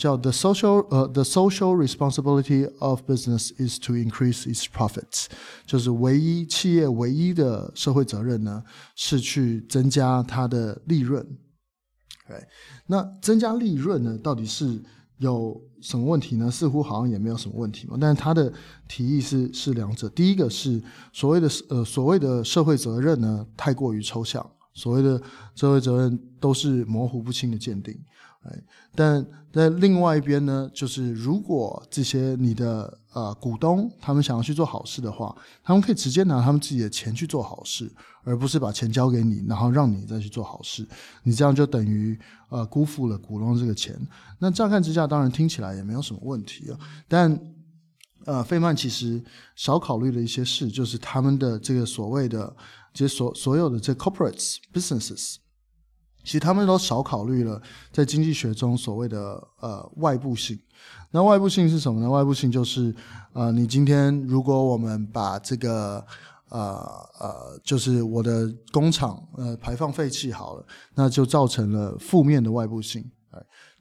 [0.00, 5.26] 叫 The Social 呃 The Social Responsibility of Business is to increase its profits，
[5.66, 8.64] 就是唯一企业唯一的社会责任呢，
[8.96, 11.22] 是去增加它的利润。
[12.26, 12.42] 对，
[12.86, 14.82] 那增加利润呢，到底是
[15.18, 16.50] 有什么问题呢？
[16.50, 17.98] 似乎好像也没有什么问题嘛。
[18.00, 18.50] 但是他的
[18.88, 20.82] 提议是是两者，第一个是
[21.12, 25.20] 所谓的呃所谓的社会责任呢，太过于抽象，所谓的
[25.54, 27.94] 社会责任都是模糊不清的鉴定。
[28.42, 28.58] 哎，
[28.94, 37.92] 但在另外一边呢，就是如果这些你的呃股东他们想要去做好事的话，他们可以直接拿他们自己的钱去做好事，
[38.24, 40.88] 而不是把钱交给你，然后让你再去做好事。
[41.22, 43.94] 你这样就等于呃辜负了股东这个钱。
[44.38, 46.78] 那乍看之下，当然听起来也没有什么问题啊。
[47.06, 47.38] 但
[48.24, 49.22] 呃，费曼其实
[49.54, 52.54] 少考虑了一些事，就是他们的这个所谓的
[52.94, 55.36] 这些所所有的这 corporates businesses。
[56.30, 60.56] 其实他们都少考虑了在经济学中所谓的呃外部性。
[61.10, 62.08] 那外部性是什么呢？
[62.08, 62.94] 外部性就是
[63.32, 66.06] 呃，你今天如果我们把这个
[66.50, 66.78] 呃
[67.18, 70.64] 呃，就是我的工厂呃排放废气好了，
[70.94, 73.04] 那就造成了负面的外部性。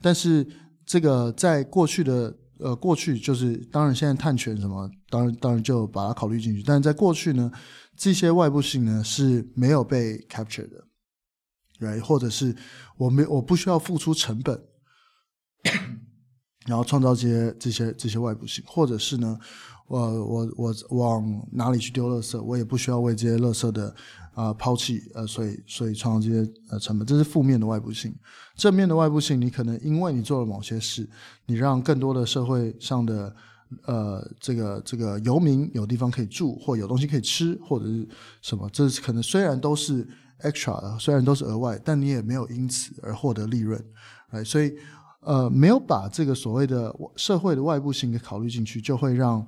[0.01, 0.43] 但是
[0.87, 6.63] 这个在过去的呃过去就是当然现在碳权什么，当然当然就把它考虑进去。
[6.63, 7.51] 但是在过去呢，
[7.95, 10.83] 这些外部性呢是没有被 capture 的。
[11.79, 12.53] 对，或者是
[12.97, 14.61] 我没我不需要付出成本，
[16.67, 19.39] 然后创造这些这些这些外部性，或者是呢，
[19.87, 20.49] 我我
[20.89, 23.95] 我往哪里去丢垃圾，我也不需要为这些垃圾的
[24.33, 28.13] 啊、抛弃呃，所以所以创造这些呃成本，这是负面的外部性。
[28.57, 31.09] 正面的外部性，你可能因为你做了某些事，
[31.45, 33.33] 你让更多的社会上的
[33.85, 38.05] 呃这个这个游民有地方可以住，或有东西可以吃，或者是
[38.41, 40.05] 什么，这可能虽然都是。
[40.41, 43.83] Extra 的虽然都是额外，但你也没有因此而获得利润，
[44.29, 44.73] 哎，所以
[45.21, 49.45] 呃，没有把这个所谓的社会的外部性给考虑进去，就会让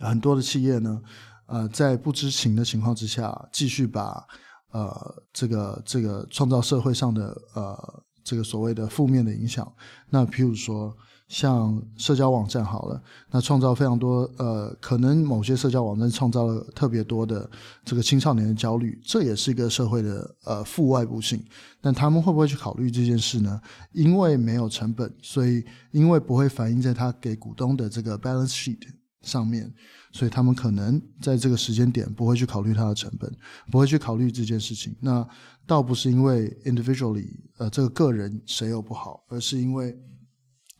[0.00, 1.00] 很多的企业呢，
[1.46, 4.26] 呃，在不知情的情况之下，继续把
[4.70, 9.72] 呃这个这个创造社会上的呃这个所谓的负面的影响，
[10.10, 10.96] 那譬如说。
[11.28, 17.48] 像社交网站好了，那创造非常多呃，可能某些社交网站创造了特别多的
[17.84, 21.44] 这个青少年的焦虑，这也是一个社会的呃负外部性。
[21.82, 23.60] 但他们会不会去考虑这件事呢？
[23.92, 28.80] 因为没有成本，所以因为不会反映在他给股东的这个 balance sheet
[29.20, 29.70] 上面，
[30.12, 33.30] 所以他们可能在这个时间点不会去考虑它的成本，
[33.70, 34.96] 不会去考虑这件事情。
[34.98, 35.28] 那
[35.66, 39.94] 倒不是因为 individually 呃这个个人谁有不好，而是因为。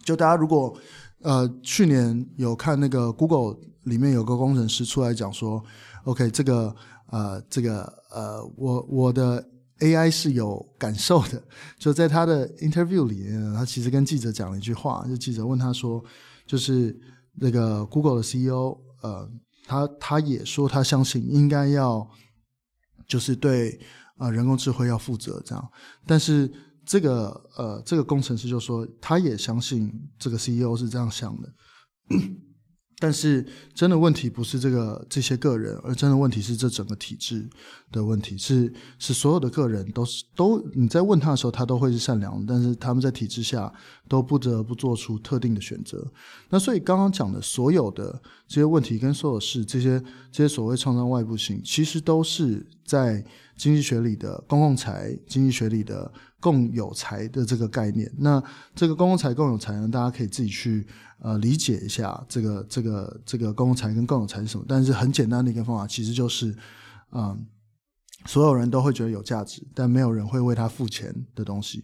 [0.05, 0.75] 就大家如果
[1.23, 5.63] 呃去年有看那个 Google 里面有个工程师出来讲说
[6.05, 6.75] ，OK 这个
[7.07, 9.45] 呃这个呃我我的
[9.81, 11.43] AI 是有感受的，
[11.79, 16.03] 就在他的 interview 里面，他其实跟记者讲了一句话，就记者问他说，
[16.47, 16.99] 就是
[17.35, 19.29] 那个 Google 的 CEO 呃
[19.67, 22.09] 他他也说他相信应该要
[23.07, 23.79] 就是对
[24.19, 25.71] 呃人工智慧要负责这样，
[26.07, 26.51] 但是。
[26.89, 31.53] 这个呃，这个工程师就说，他也相信这个 CEO 是这样想的，
[32.99, 37.47] 但是真的问题不是这个这些个人，而真的问题是这整个体制
[37.93, 43.71] 的问题，是是所有的个人都是都你在问他的时候，他都会是善良的，但是他们在体制下
[44.09, 46.03] 都不得不做出特定的选择。
[46.49, 53.23] 那所以刚刚讲的所有的这些问题跟所有事，这些这些所谓创造外部性，其实都是在
[53.59, 56.11] 经济学里的公共财，经济学里的。
[56.41, 58.43] 共有财的这个概念，那
[58.75, 60.87] 这个公共财、共有财呢，大家可以自己去
[61.21, 64.65] 呃理解一下，这个这个这个公共财跟共有财是什么。
[64.69, 66.55] 但是很简单的一个方法，其实就是，
[67.11, 67.45] 嗯、
[68.27, 71.83] 所有人都会觉得有价值，但没有人会为它付钱的东西。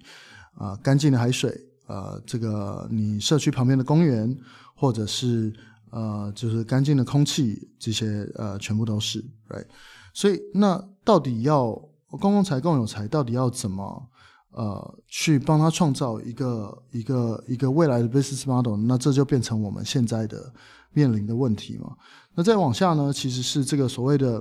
[0.55, 1.53] 啊、干净的海水，
[1.88, 4.38] 呃，这个你社区旁边的公园，
[4.77, 5.53] 或者是
[5.90, 9.67] 呃，就是干净的空气，这些呃，全部都是，right？
[10.12, 11.73] 所以那到底要
[12.09, 14.11] 公共财、共有财，到底要怎么？
[14.57, 20.53] 呃，去帮他创造一个一个一个未来的 business model，那这就变成我们现在的
[20.93, 21.93] 面临的问题嘛。
[22.37, 24.40] 那再往下呢，其实是这个所谓的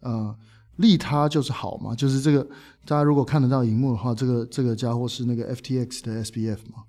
[0.00, 0.36] 呃
[0.76, 2.42] 利他就是好嘛，就是这个
[2.84, 6.84] 大家如果看得到荧幕的话，这个这个家伙是那个 FTX 的 SBF 嘛。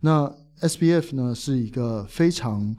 [0.00, 2.74] 那 SBF 呢是一个非常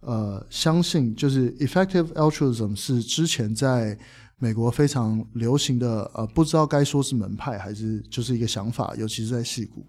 [0.00, 3.98] 呃相信就是 effective altruism 是之前在。
[4.42, 9.86] 美国非常流行的呃，不知道该说是门派还是就是一个想法，尤其是在矽谷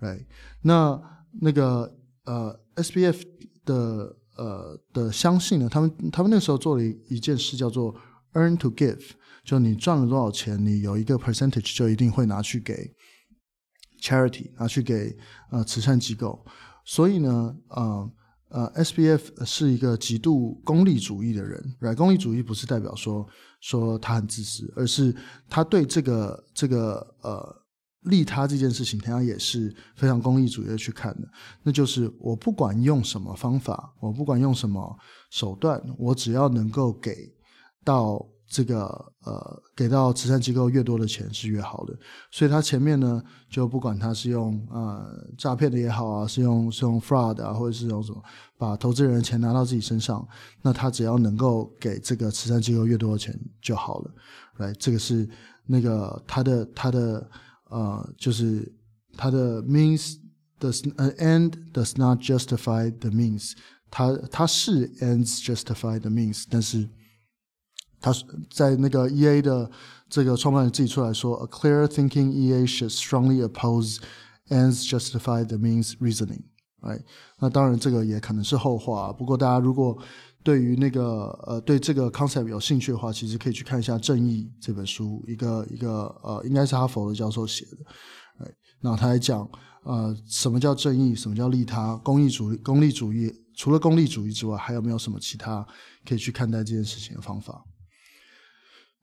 [0.00, 0.24] ，right？
[0.62, 1.02] 那
[1.40, 1.92] 那个
[2.24, 3.20] 呃，SBF
[3.64, 7.92] 的呃的相信呢，他们他们那时候做了一一件事叫做
[8.34, 9.10] earn to give，
[9.42, 12.94] 就你赚了多少钱，你有一个 percentage 就一定会拿去给
[14.00, 15.16] charity，拿去给
[15.50, 16.46] 呃慈善机构。
[16.84, 18.12] 所以呢，呃
[18.50, 21.96] 呃，SBF 是一个极度功利主义的人，right？
[21.96, 23.26] 功利主义不是代表说
[23.68, 25.12] 说他很自私，而是
[25.50, 27.62] 他对这个这个呃
[28.02, 31.28] 利他这件事情，他也是非常公益主义的去看的。
[31.64, 34.96] 那就是我不管用什么方法，我不管用什么
[35.30, 37.34] 手段，我只要能够给
[37.84, 38.24] 到。
[38.48, 38.84] 这个
[39.24, 41.98] 呃，给到慈善机构越多的钱是越好的，
[42.30, 48.22] 所以他前面呢，就不管他是用呃诈骗的也好啊，是用是用 fraud 啊，或者是用什么
[48.56, 50.26] 把投资人的钱拿到自己身上，
[50.62, 54.10] 那他只要能够给这个慈善机构越多的钱就好了，
[54.58, 55.28] 来，这个是
[55.66, 57.28] 那个他的他的
[57.68, 58.72] 呃，就是
[59.16, 60.18] 他的 means
[60.60, 63.54] does an end does not justify the means，
[63.90, 66.88] 他他是 ends justify the means，但是。
[68.00, 68.14] 他
[68.50, 69.70] 在那个 EA 的
[70.08, 73.98] 这个创办人自己出来说，A clear thinking EA should strongly oppose
[74.48, 76.42] ends justify the means reasoning。
[76.80, 77.00] 哎，
[77.40, 79.12] 那当然这个也可能是后话。
[79.12, 79.96] 不过大家如果
[80.44, 87.78] 对于那个呃对这个 concept 有兴趣的话，其实可以去看一下《正义》这本书，一个一个呃应该是哈佛的教授写的。
[88.44, 89.48] 哎，那他还讲
[89.82, 95.66] 呃什么叫正义，什么叫利他，公益主义，功利主义除了功利主义之外，还有没有什么其他
[96.06, 97.64] 可以去看待这件事情的方法？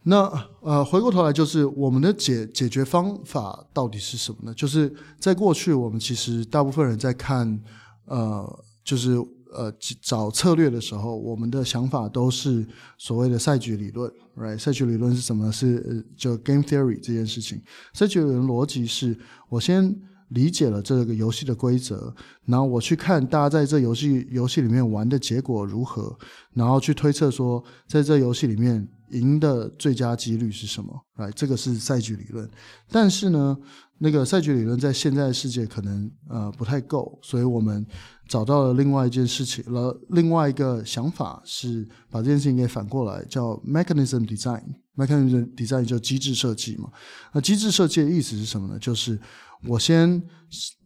[0.06, 4.54] 那呃，回过头来就是我们的解解决方法到底是什么呢？
[4.54, 7.58] 就是在过去，我们其实大部分人在看
[8.06, 9.16] 呃，就是
[9.54, 14.60] 呃找策略的时候，我们的想法都是所谓的赛局理论，right？
[14.60, 15.50] 赛局理论是什么？
[15.50, 17.62] 是就 game theory 这件事情。
[17.94, 19.96] 赛局理论逻辑是我先
[20.30, 22.14] 理解了这个游戏的规则，
[22.46, 26.14] 然后我去看大家在这游戏游戏里面玩的结果如何，
[26.54, 28.86] 然后去推测说在这游戏里面。
[29.14, 30.94] 赢的最佳几率是什么？
[31.16, 32.50] 来，这个是赛局理论。
[32.90, 33.58] 但是呢，
[33.98, 37.86] 那个赛局理论在现在的世界可能呃不太够，所以我们
[38.28, 39.98] 找到了另外一件事情了。
[40.10, 44.64] 另外一个想法是把这件事情给反过来，叫 mechanism design。
[44.96, 46.90] mechanism design 就机制设计嘛。
[47.34, 48.78] 那机制设计的意思是什么呢？
[48.80, 49.20] 就是
[49.68, 50.22] 我先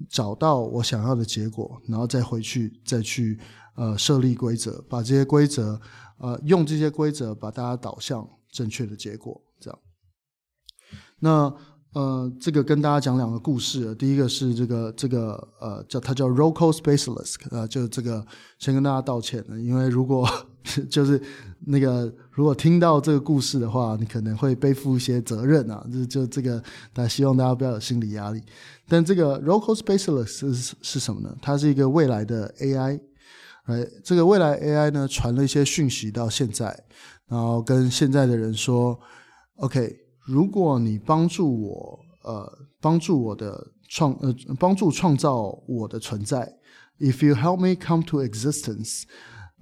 [0.10, 3.38] 找到我想要的结果，然后再回去再去
[3.78, 5.80] 呃设立规则，把这些规则。
[6.20, 9.80] 呃，用这些规则把大家导向正确的结果，这样。
[11.20, 11.54] 那
[11.94, 13.94] 呃，这个跟大家讲两个故事。
[13.94, 18.26] 第一个是这个这个呃，叫他叫 Rocco Spaceless，呃，就这个
[18.58, 20.28] 先跟大家道歉了，因为如果
[20.90, 21.22] 就是
[21.68, 25.86] 那个如果听到这个故事的话，你可能会背负一些责任啊。
[25.94, 26.60] 就就这个，
[26.94, 28.42] 大家希望大家不要有心理压力。
[28.88, 31.38] 但这个 Rocco Spaceless 是是什么呢？
[31.44, 33.00] 它是一个未来的 AI。
[33.68, 36.68] 哎，这个未来 AI 呢，传了一些讯息到现在，
[37.28, 39.00] 然后跟现在的人说
[39.58, 42.52] ：“OK，如果你帮助我，呃，
[42.82, 46.52] 帮助我的创，呃，帮助创造我的存在
[47.00, 49.04] ，If you help me come to existence，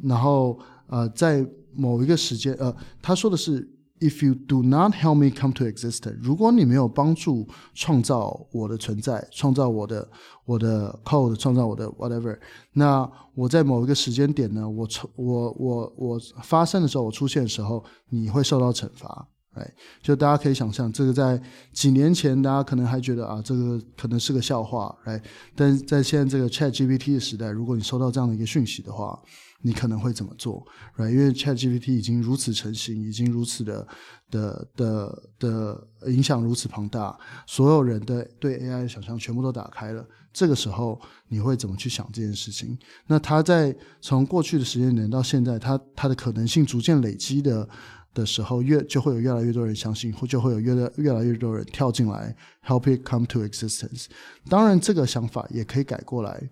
[0.02, 3.72] 然后呃，在某一个时间，呃，他说的是。”
[4.08, 10.08] If you do not help me come to existence，如果你没有帮助创造我的存在，创造我的
[10.46, 12.38] 我的 code，创造我的 whatever，
[12.74, 19.28] 那我在某一个时间点呢，我我我我发生的时候，我出现的时候，你会受到惩罚。
[19.56, 21.42] 哎，就大家可以想象，这个在
[21.72, 25.22] 几年前，大家可能还觉得啊，这个可能是个笑话，哎，
[25.56, 29.18] 但在现在这个 ChatGPT 的时代，如果你收到这样的一个讯息的话，
[29.66, 30.64] 你可能会怎么做
[30.96, 31.10] ？Right？
[31.10, 33.88] 因为 ChatGPT 已经如此成型，已经如此的
[34.30, 40.08] 的的的影响如此庞大，所有人的对 AI 的想象全部都打开了。
[40.32, 42.78] 这个时候你会怎么去想这件事情？
[43.08, 47.68] 那它在从过去的时间点到现在，它它的可能性逐渐累积的
[48.14, 54.06] 的时候，越就会有越来越多人相信，或就会有越来越来越多人跳进来，help it come to existence。
[54.48, 56.52] 当然，这个想法也可以改过来，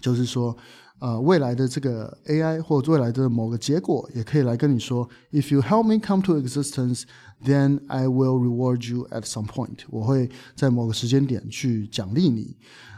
[0.00, 0.56] 就是说。
[1.00, 7.04] 呃，未来的这个 AI 或者未来的某个结果，也可以来跟你说，If you help me come to existence,
[7.42, 9.78] then I will reward you at some point。
[9.88, 12.54] 我会在某个时间点去奖励你，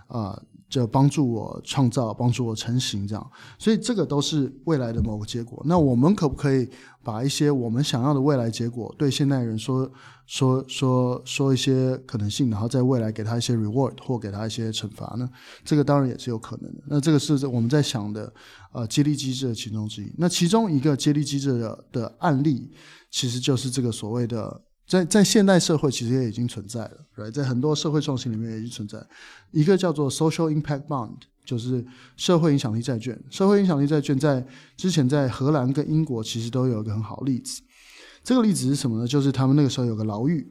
[0.08, 5.62] 啊、就帮助我创造，帮助我成型，这样，所以这个都是未来的某个结果。
[5.66, 6.66] 那我们可不可以
[7.02, 9.92] 把一些我们想要的未来结果，对现代人说
[10.24, 15.28] 说说说一些可能性，然后在未来给他一些 reward 或给他一些惩罚呢？
[15.62, 16.80] 这个当然也是有可能的。
[16.86, 18.32] 那这个是我们在想的，
[18.72, 20.10] 呃，激励机制的其中之一。
[20.16, 22.72] 那其中一个激励机制的的案例，
[23.10, 24.62] 其实就是这个所谓的。
[24.92, 27.32] 在在现代社会其实也已经存在了，right?
[27.32, 29.02] 在很多社会创新里面也已经存在
[29.50, 31.16] 一个叫做 social impact bond，
[31.46, 31.82] 就是
[32.14, 33.18] 社会影响力债券。
[33.30, 37.62] 社会影响力债券在之前在荷兰跟英国其实都有一个很好的例子。
[38.22, 39.06] 这个例子是什么呢？
[39.06, 40.46] 就是他们那个时候有个牢狱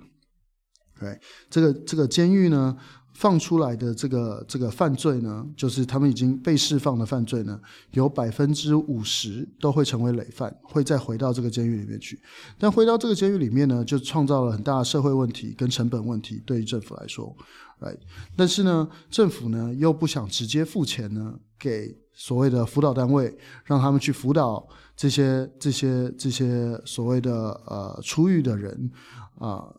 [0.99, 1.19] ，right?
[1.47, 2.75] 这个这个监狱呢。
[3.14, 7.59] 放出来的这个这个犯罪呢，就是他们已经被释放的犯罪呢，
[7.91, 12.20] 有百分之五十都会成为累犯，会再回到这个监狱里面去。
[12.57, 17.36] 但回到这个监狱里面呢，就创造了很大的社会问题跟成本问题，对于政府来说
[17.82, 17.97] ，right？
[18.36, 27.32] 但是呢，政府呢又不想直接付钱呢给所谓的辅导单位，让他们去辅导这些这些这些所谓的
[27.66, 28.89] 呃出狱的人
[29.38, 29.72] 啊。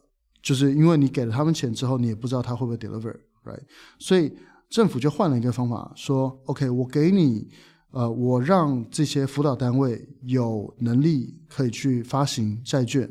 [0.43, 3.63] 就是因为你给了他们钱之后，你也不知道他会不会 deliver，right？
[3.99, 4.33] 所以
[4.69, 7.49] 政府就换了一个方法，说：OK，我给你，
[7.93, 13.09] 呃，我让这些辅导单位有能力可以去发行债券，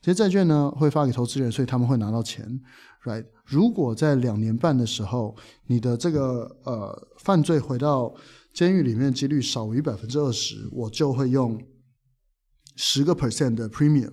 [0.00, 2.60] 这些债券呢会发给投资人，所以他们会拿到钱
[3.04, 3.24] ，right？
[3.44, 8.12] 如果在两年半的时候，你的这个呃犯罪回到
[8.52, 11.60] 监狱里面几率少于百分之二十，我就会用
[12.76, 14.10] 十个 percent 的 premium。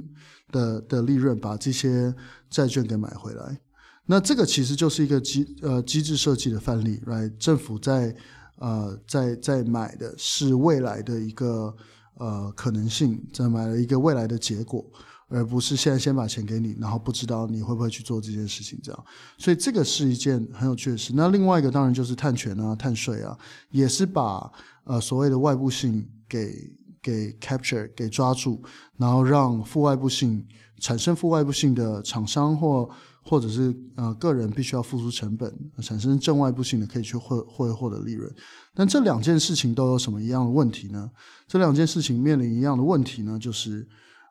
[0.51, 2.13] 的的利润把这些
[2.49, 3.59] 债券给买回来，
[4.05, 7.31] 那这个其实就是一个机呃机制设计的范例，right？
[7.37, 8.15] 政府在
[8.57, 11.73] 呃在在买的是未来的一个
[12.15, 14.85] 呃可能性，在买了一个未来的结果，
[15.29, 19.05] 而不是现在先把钱给你，然后不知道你会不会去做这件事情这样。
[19.37, 21.13] 所以这个是一件很有趣的事。
[21.15, 23.37] 那另外一个当然就是碳权啊、碳税啊，
[23.69, 24.51] 也是把
[24.83, 26.71] 呃所谓的外部性给。
[27.01, 28.61] 给 capture 给抓住，
[28.97, 30.45] 然后让负外部性
[30.79, 32.89] 产生负外部性的厂商或
[33.23, 38.31] 或者是呃个人必须要付出成本，产生正外部性的可以去获获获得利润。
[38.73, 41.09] 但这两件事情都有什么一样的问题呢？
[41.47, 43.87] 这两件事情面临一样的问题呢，就是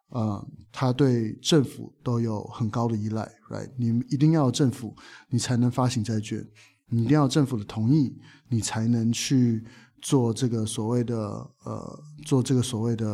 [0.09, 3.71] 呃，它对政府都有很高的依赖，right？
[3.77, 4.95] 你一定要政府，
[5.29, 6.45] 你才能发行债券，
[6.89, 8.17] 你一定要政府的同意，
[8.49, 9.65] 你才能去。
[10.03, 11.17] 做这个所谓的
[11.65, 13.07] 呃，做这个所谓的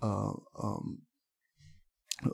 [0.00, 0.82] 呃呃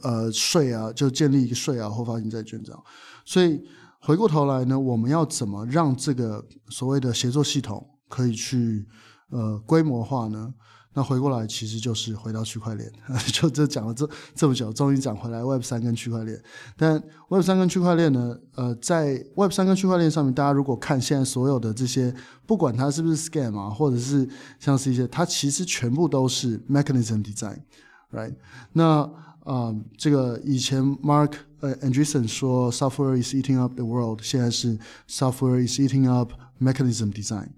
[0.02, 2.84] 呃税啊，就建立一个税啊，或发行债券这样。
[3.24, 3.60] 所以
[4.00, 8.86] 回过头来呢，我们要怎么让这个所谓的协作系统可以去
[9.30, 10.54] 呃规模化呢？
[10.93, 12.91] 那回过来其实就是回到区块链，
[13.32, 16.36] 就这讲了这这么久，终于讲回来 Web 三跟区块链。
[16.76, 22.12] 但 Web 三跟区块链呢，呃，在 Web 三跟区块链上面，大家如果看现在所有的这些，
[22.45, 24.28] 不管它是不是 scam 啊，或者是
[24.59, 28.34] 像是一些，它其实全部都是 mechanism design，right？
[28.72, 29.11] 那啊、
[29.45, 34.76] 呃，这个以前 Mark 呃 Andreessen 说 software is eating up the world，现在是
[35.09, 37.51] software is eating up mechanism design。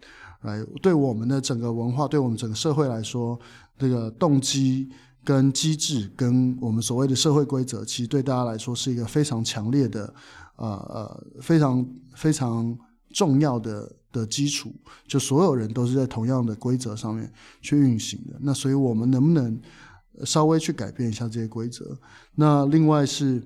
[0.42, 3.38] 来，对我们的整个文化，对我们整个社会来说，
[3.78, 4.90] 这个动机
[5.24, 10.12] 跟机制跟我们所谓的社会规则，其实对大家来说是一个非常强烈的，
[10.56, 11.86] 呃呃，非常
[12.16, 12.76] 非常
[13.10, 14.72] 重要的的基础。
[15.06, 18.36] 就所有人都是在同样的规则上面去运行的。
[18.40, 19.60] 那所以我们能不能
[20.24, 21.96] 稍微去改变一下这些规则？
[22.34, 23.40] 那另外是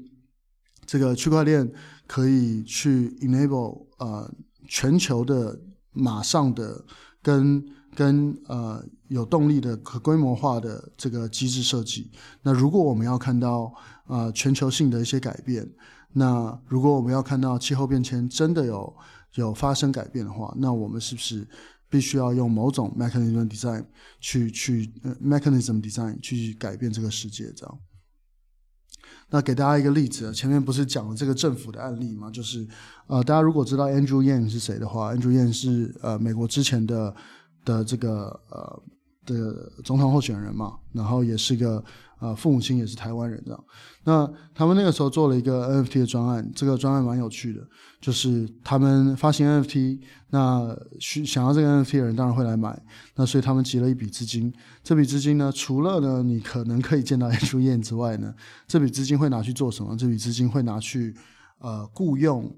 [0.87, 1.71] 这个区块链
[2.07, 4.33] 可以去 enable 呃
[4.67, 5.61] 全球的。
[5.97, 6.85] 马上的
[7.23, 12.11] 跟跟呃有动力的可规模化的这个机制设计。
[12.43, 13.73] 那如果我们要看到
[14.07, 15.67] 呃全球性的一些改变，
[16.13, 18.95] 那如果我们要看到气候变迁真的有
[19.35, 21.49] 有发生改变的话，那我们是不是
[21.89, 23.85] 必须要用某种 mechanism design
[24.21, 24.93] 去去、
[25.23, 27.53] mechanism design 去改变这个世界？
[27.57, 27.79] 这样。
[29.31, 32.31] 那给大家一个例子，前面不是讲了这个政府的案例吗？
[32.31, 32.67] 就是，
[33.07, 37.15] 呃，大家如果知道 Andrew Yang 是谁的话，Andrew Yang 是呃美国之前的
[37.65, 38.83] 的这个呃
[39.25, 41.83] 的总统候选人嘛，然后也是个。
[42.19, 43.65] 啊，父母亲也是台湾人这样。
[44.05, 47.61] 那他们那个时候做了一个 NFT 的专案，这个专案蛮有趣的，
[48.01, 50.01] 就是他们发行 NFT，
[50.31, 52.81] 那需想要这个 NFT 的人当然会来买，
[53.17, 54.53] 那所以他们集了一笔资金。
[54.83, 58.35] 这笔资金呢，除了呢你可能可以见到演出宴之外呢，
[58.67, 59.97] 这笔资金会拿去做什么？
[59.97, 61.15] 这笔资金会拿去
[61.59, 62.51] 呃雇佣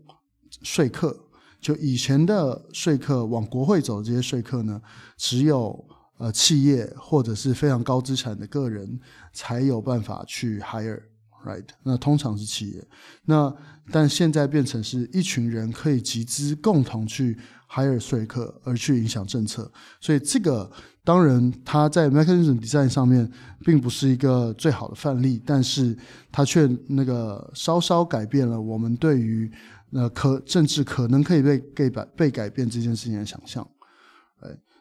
[0.62, 1.18] 说客，
[1.61, 4.80] 就以前的说客往国会走这些说客呢，
[5.16, 5.84] 只有。
[6.18, 8.98] 呃，企业或者是非常高资产的个人
[9.32, 11.64] 才有办法去 hire，right？
[11.84, 12.84] 那通常是企业。
[13.24, 13.54] 那
[13.92, 17.38] 但现在变成是一群人可以集资共同去
[17.70, 19.70] hire 说客，而去影响政策。
[20.00, 20.70] 所以这个
[21.04, 23.30] 当然它在 mechanism design 上面
[23.64, 25.96] 并不是一个最好的范例，但是
[26.32, 29.50] 它却那个稍稍改变了我们对于
[29.92, 33.66] 呃可政治可能可以被被改被改变这件事情的想象。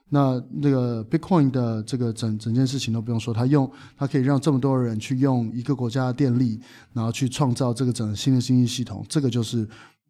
[0.10, 6.62] 那那个 Bitcoin 的这个整整件事情都不用说，它用它可以让这么多人去用一个国家的电力，
[6.93, 9.68] 然后去创造这个整个新的经济系统，这个就是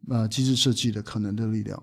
[0.08, 1.82] 呃机制设计的可能的力量。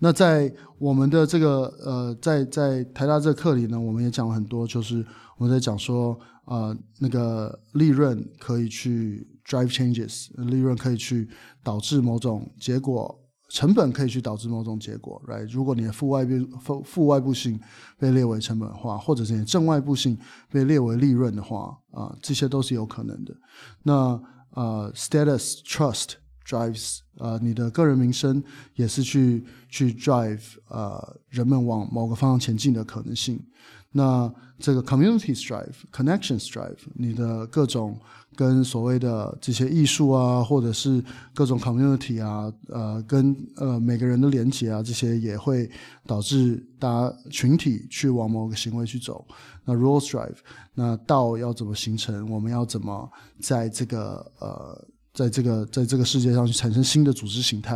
[0.00, 11.28] 那在我们的这个呃，在在台大这课里呢，我们也讲了很多，就是我们在讲说呃那个利润可以去 drive changes，利润可以去
[11.62, 13.16] 导致某种结果。
[13.50, 15.44] 成本可以去导致某种结果，right？
[15.50, 17.60] 如果你的负外部负负外部性
[17.98, 20.16] 被列为成本的话，或者是你正外部性
[20.48, 23.36] 被列为利润的话，啊、这些都是有可能的。
[23.82, 24.22] 那
[24.52, 26.12] 呃，status trust
[26.46, 28.42] drives，呃，你的个人名声
[28.76, 33.44] 也是去去 drive，呃，人们往某个方向前进的可能性。
[33.92, 37.98] 那这个 community drive connections drive，你的各种
[38.36, 41.02] 跟所谓的这些艺术啊，或者是
[41.34, 45.70] 各种 community 啊，呃，跟呃每个人的连接啊，这些也会
[46.06, 49.26] 导致大家群体去往某个行为去走。
[49.64, 50.36] 那 rules drive，
[50.74, 52.30] 那道要怎么形成？
[52.30, 53.10] 我们要怎么
[53.40, 57.74] 在这个呃，在这个在这个世界上去产生新的组织形态，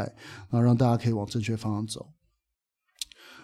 [0.51, 2.07] 然后让大家可以往正确方向走。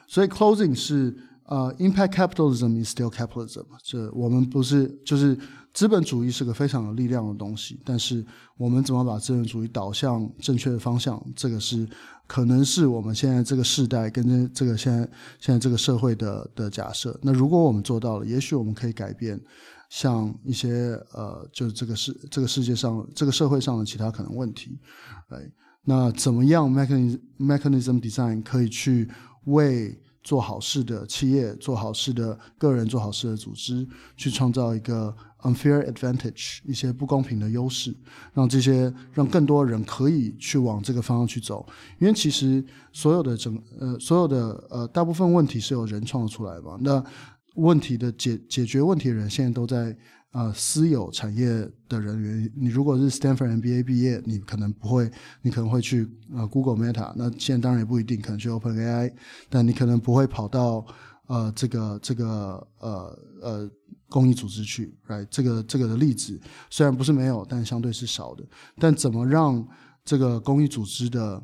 [0.07, 1.17] 所以 closing 是。
[1.51, 3.65] 呃、，impact capitalism is still capitalism。
[3.83, 5.37] 这我们不是就是
[5.75, 8.25] 资本主义是个非常有力量的东西，但是
[8.57, 11.89] 我们怎么把资本主义导向正确的方向，这个是
[12.29, 14.99] 可能是我们现在这个时代跟这这个现在
[15.41, 17.19] 现在这个社会的的假设。
[17.21, 19.41] 那如果我们做到了，也许我们可以改变
[19.89, 24.79] 像一些呃，就是这个世这个世界上这个社会上的其他可能问题。
[25.31, 25.39] 哎，
[25.85, 29.11] 那怎么样 mechanism mechanism design 可以去
[29.47, 37.95] 为做好事的企业，做好事的个人，做好事的组织，去创造一个 unfair advantage，一些不公平的优势，
[38.35, 41.67] 让这些让更多人可以去往这个方向去走。
[41.99, 47.03] 因为其实所有的整呃所有的呃大部分问题是由人创造出来嘛，那
[47.55, 49.97] 问题的解解决问题的人现在都在。
[50.33, 51.49] 呃，私有产业
[51.89, 55.11] 的人员，你如果是 Stanford MBA 毕业，你可能不会，
[55.43, 59.13] 你可能会去呃 Google Meta，那现在当然也不一定，可能去 OpenAI，
[59.49, 60.87] 但你可能不会跑到
[61.27, 63.71] 呃这个这个呃呃
[64.09, 65.27] 公益组织去，right？
[65.29, 68.45] 这个这个的例子虽然不是没有，但相对是少的。
[68.79, 69.67] 但怎么让
[70.05, 71.43] 这个公益组织的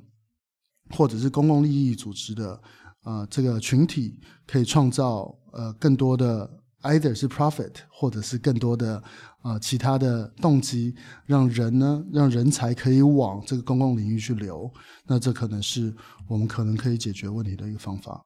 [0.90, 2.62] 或者是公共利益组织的
[3.02, 6.48] 呃这个群体可以创造呃更多的。
[6.86, 9.02] Either 是 profit，或者是更多的
[9.42, 14.70] 啊、其他的动机，让人呢，让人才可以往这个公共领域去流，
[15.06, 15.94] 那这可能是
[16.26, 18.24] 我们可能可以解决问题的一个方法。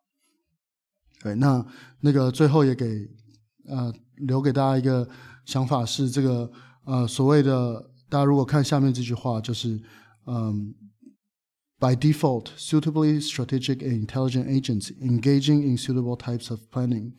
[1.23, 1.65] 对，那
[2.01, 3.09] 那个最后也给
[3.69, 5.09] 呃留给大家一个
[5.45, 6.51] 想法是这个
[6.85, 9.81] 呃所谓的大家如果看下面这句话就是
[10.27, 10.75] 嗯。
[11.81, 17.13] By default, suitably strategic and intelligent agents engaging in suitable types of planning，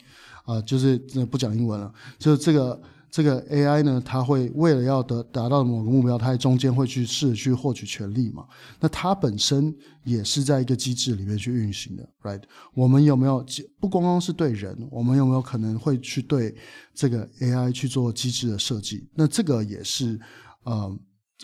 [0.45, 1.91] 啊、就是不讲英文了。
[2.19, 8.45] 就是这个这个 AI 呢，它会为了要得达到某个目标，它在中间会去试着去获取权利嘛。
[8.79, 12.43] 那它本身也是在一个机制里面去运行的，right？
[12.75, 13.43] 我们有没有
[13.79, 16.55] 不光光是对人，我们有没有可能会去对
[16.93, 19.09] 这个 AI 去做机制的设计？
[19.15, 20.19] 那这个也是
[20.65, 20.95] 呃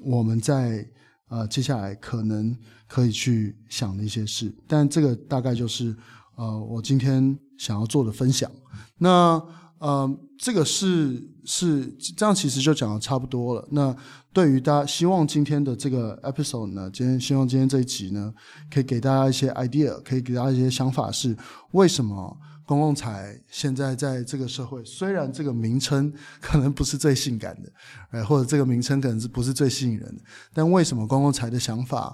[0.03, 0.87] 我们在。
[1.29, 2.55] 呃，接下来可能
[2.87, 5.95] 可以去想的一些事，但这个大概就是
[6.35, 8.49] 呃，我今天想要做的分享。
[8.97, 9.41] 那
[9.79, 13.67] 呃，这个是是这样，其实就讲的差不多了。
[13.71, 13.95] 那
[14.33, 18.33] 对于大家，希望今天的这个 episode 呢，今天希望今天这一集呢，
[18.71, 21.35] 可以给大家一些 idea，可以给大家一些想法，是
[21.71, 22.37] 为什么？
[22.67, 27.71] 公共财现在在这个社会，虽然这个名称可能不是最性感的，
[28.09, 30.21] 哎，或者这个名称可能是不是最吸引人的，
[30.53, 32.13] 但为什么公共财的想法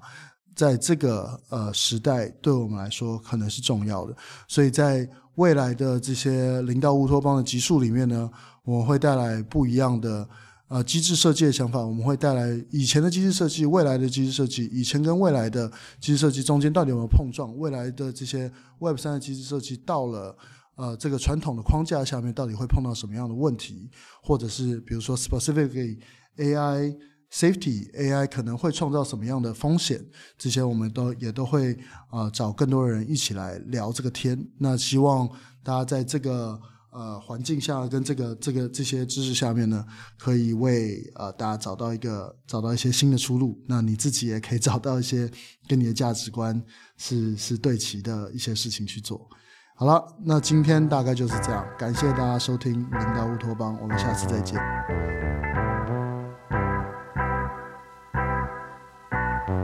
[0.56, 4.16] 在这个呃时代对我们来说可能是重要的？
[4.48, 8.30] 所以在未来的这些零到乌托邦的集数里面呢，
[8.64, 10.30] 我们会带来不一样的。
[10.74, 17.56] 呃，机制设计的想法，我们会带来以前的机制设计，未来的机制设计，以前跟未来的机制设计中间到底有没有碰撞？
[17.60, 20.36] 未来的这些 Web 三的机制设计到了
[20.74, 23.88] 呃这个传统的框架下面，到底会碰到什么样的问题？
[24.24, 26.00] 或者是比如说 specifically
[26.38, 26.98] AI
[27.32, 30.04] safety AI 可能会创造什么样的风险？
[30.40, 31.78] 这些我们都也都会
[32.10, 34.44] 啊、找更多人一起来聊这个天。
[34.58, 35.30] 那希望
[35.64, 36.60] 大家在这个。
[36.94, 39.84] 呃，环境下跟这个这个这些知识下面呢，
[40.18, 43.60] 可以为呃大家找到一个找到一些新的出路。
[43.68, 45.30] 那你自己也可以找到一些
[45.68, 46.62] 跟你的价值观
[46.98, 49.28] 是是对齐的一些事情去做。
[49.76, 54.62] 好了，那今天大概就是这样，感谢大家收听零到乌托邦，我们下次再见。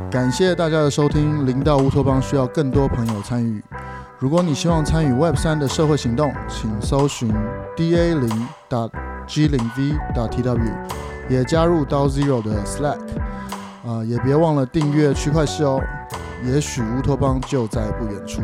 [0.10, 3.64] 感谢大家的收听，零到乌托邦需要更多朋友参与。
[4.20, 7.34] 如果你希望参与 Web 三的社会行动，请搜寻
[7.78, 8.30] da 零
[9.26, 10.60] .g 零 v .tw，
[11.30, 13.00] 也加入 DAO Zero 的 Slack，
[13.88, 15.82] 啊、也别忘了订阅区块势哦，
[16.44, 18.42] 也许乌托邦就在不远处。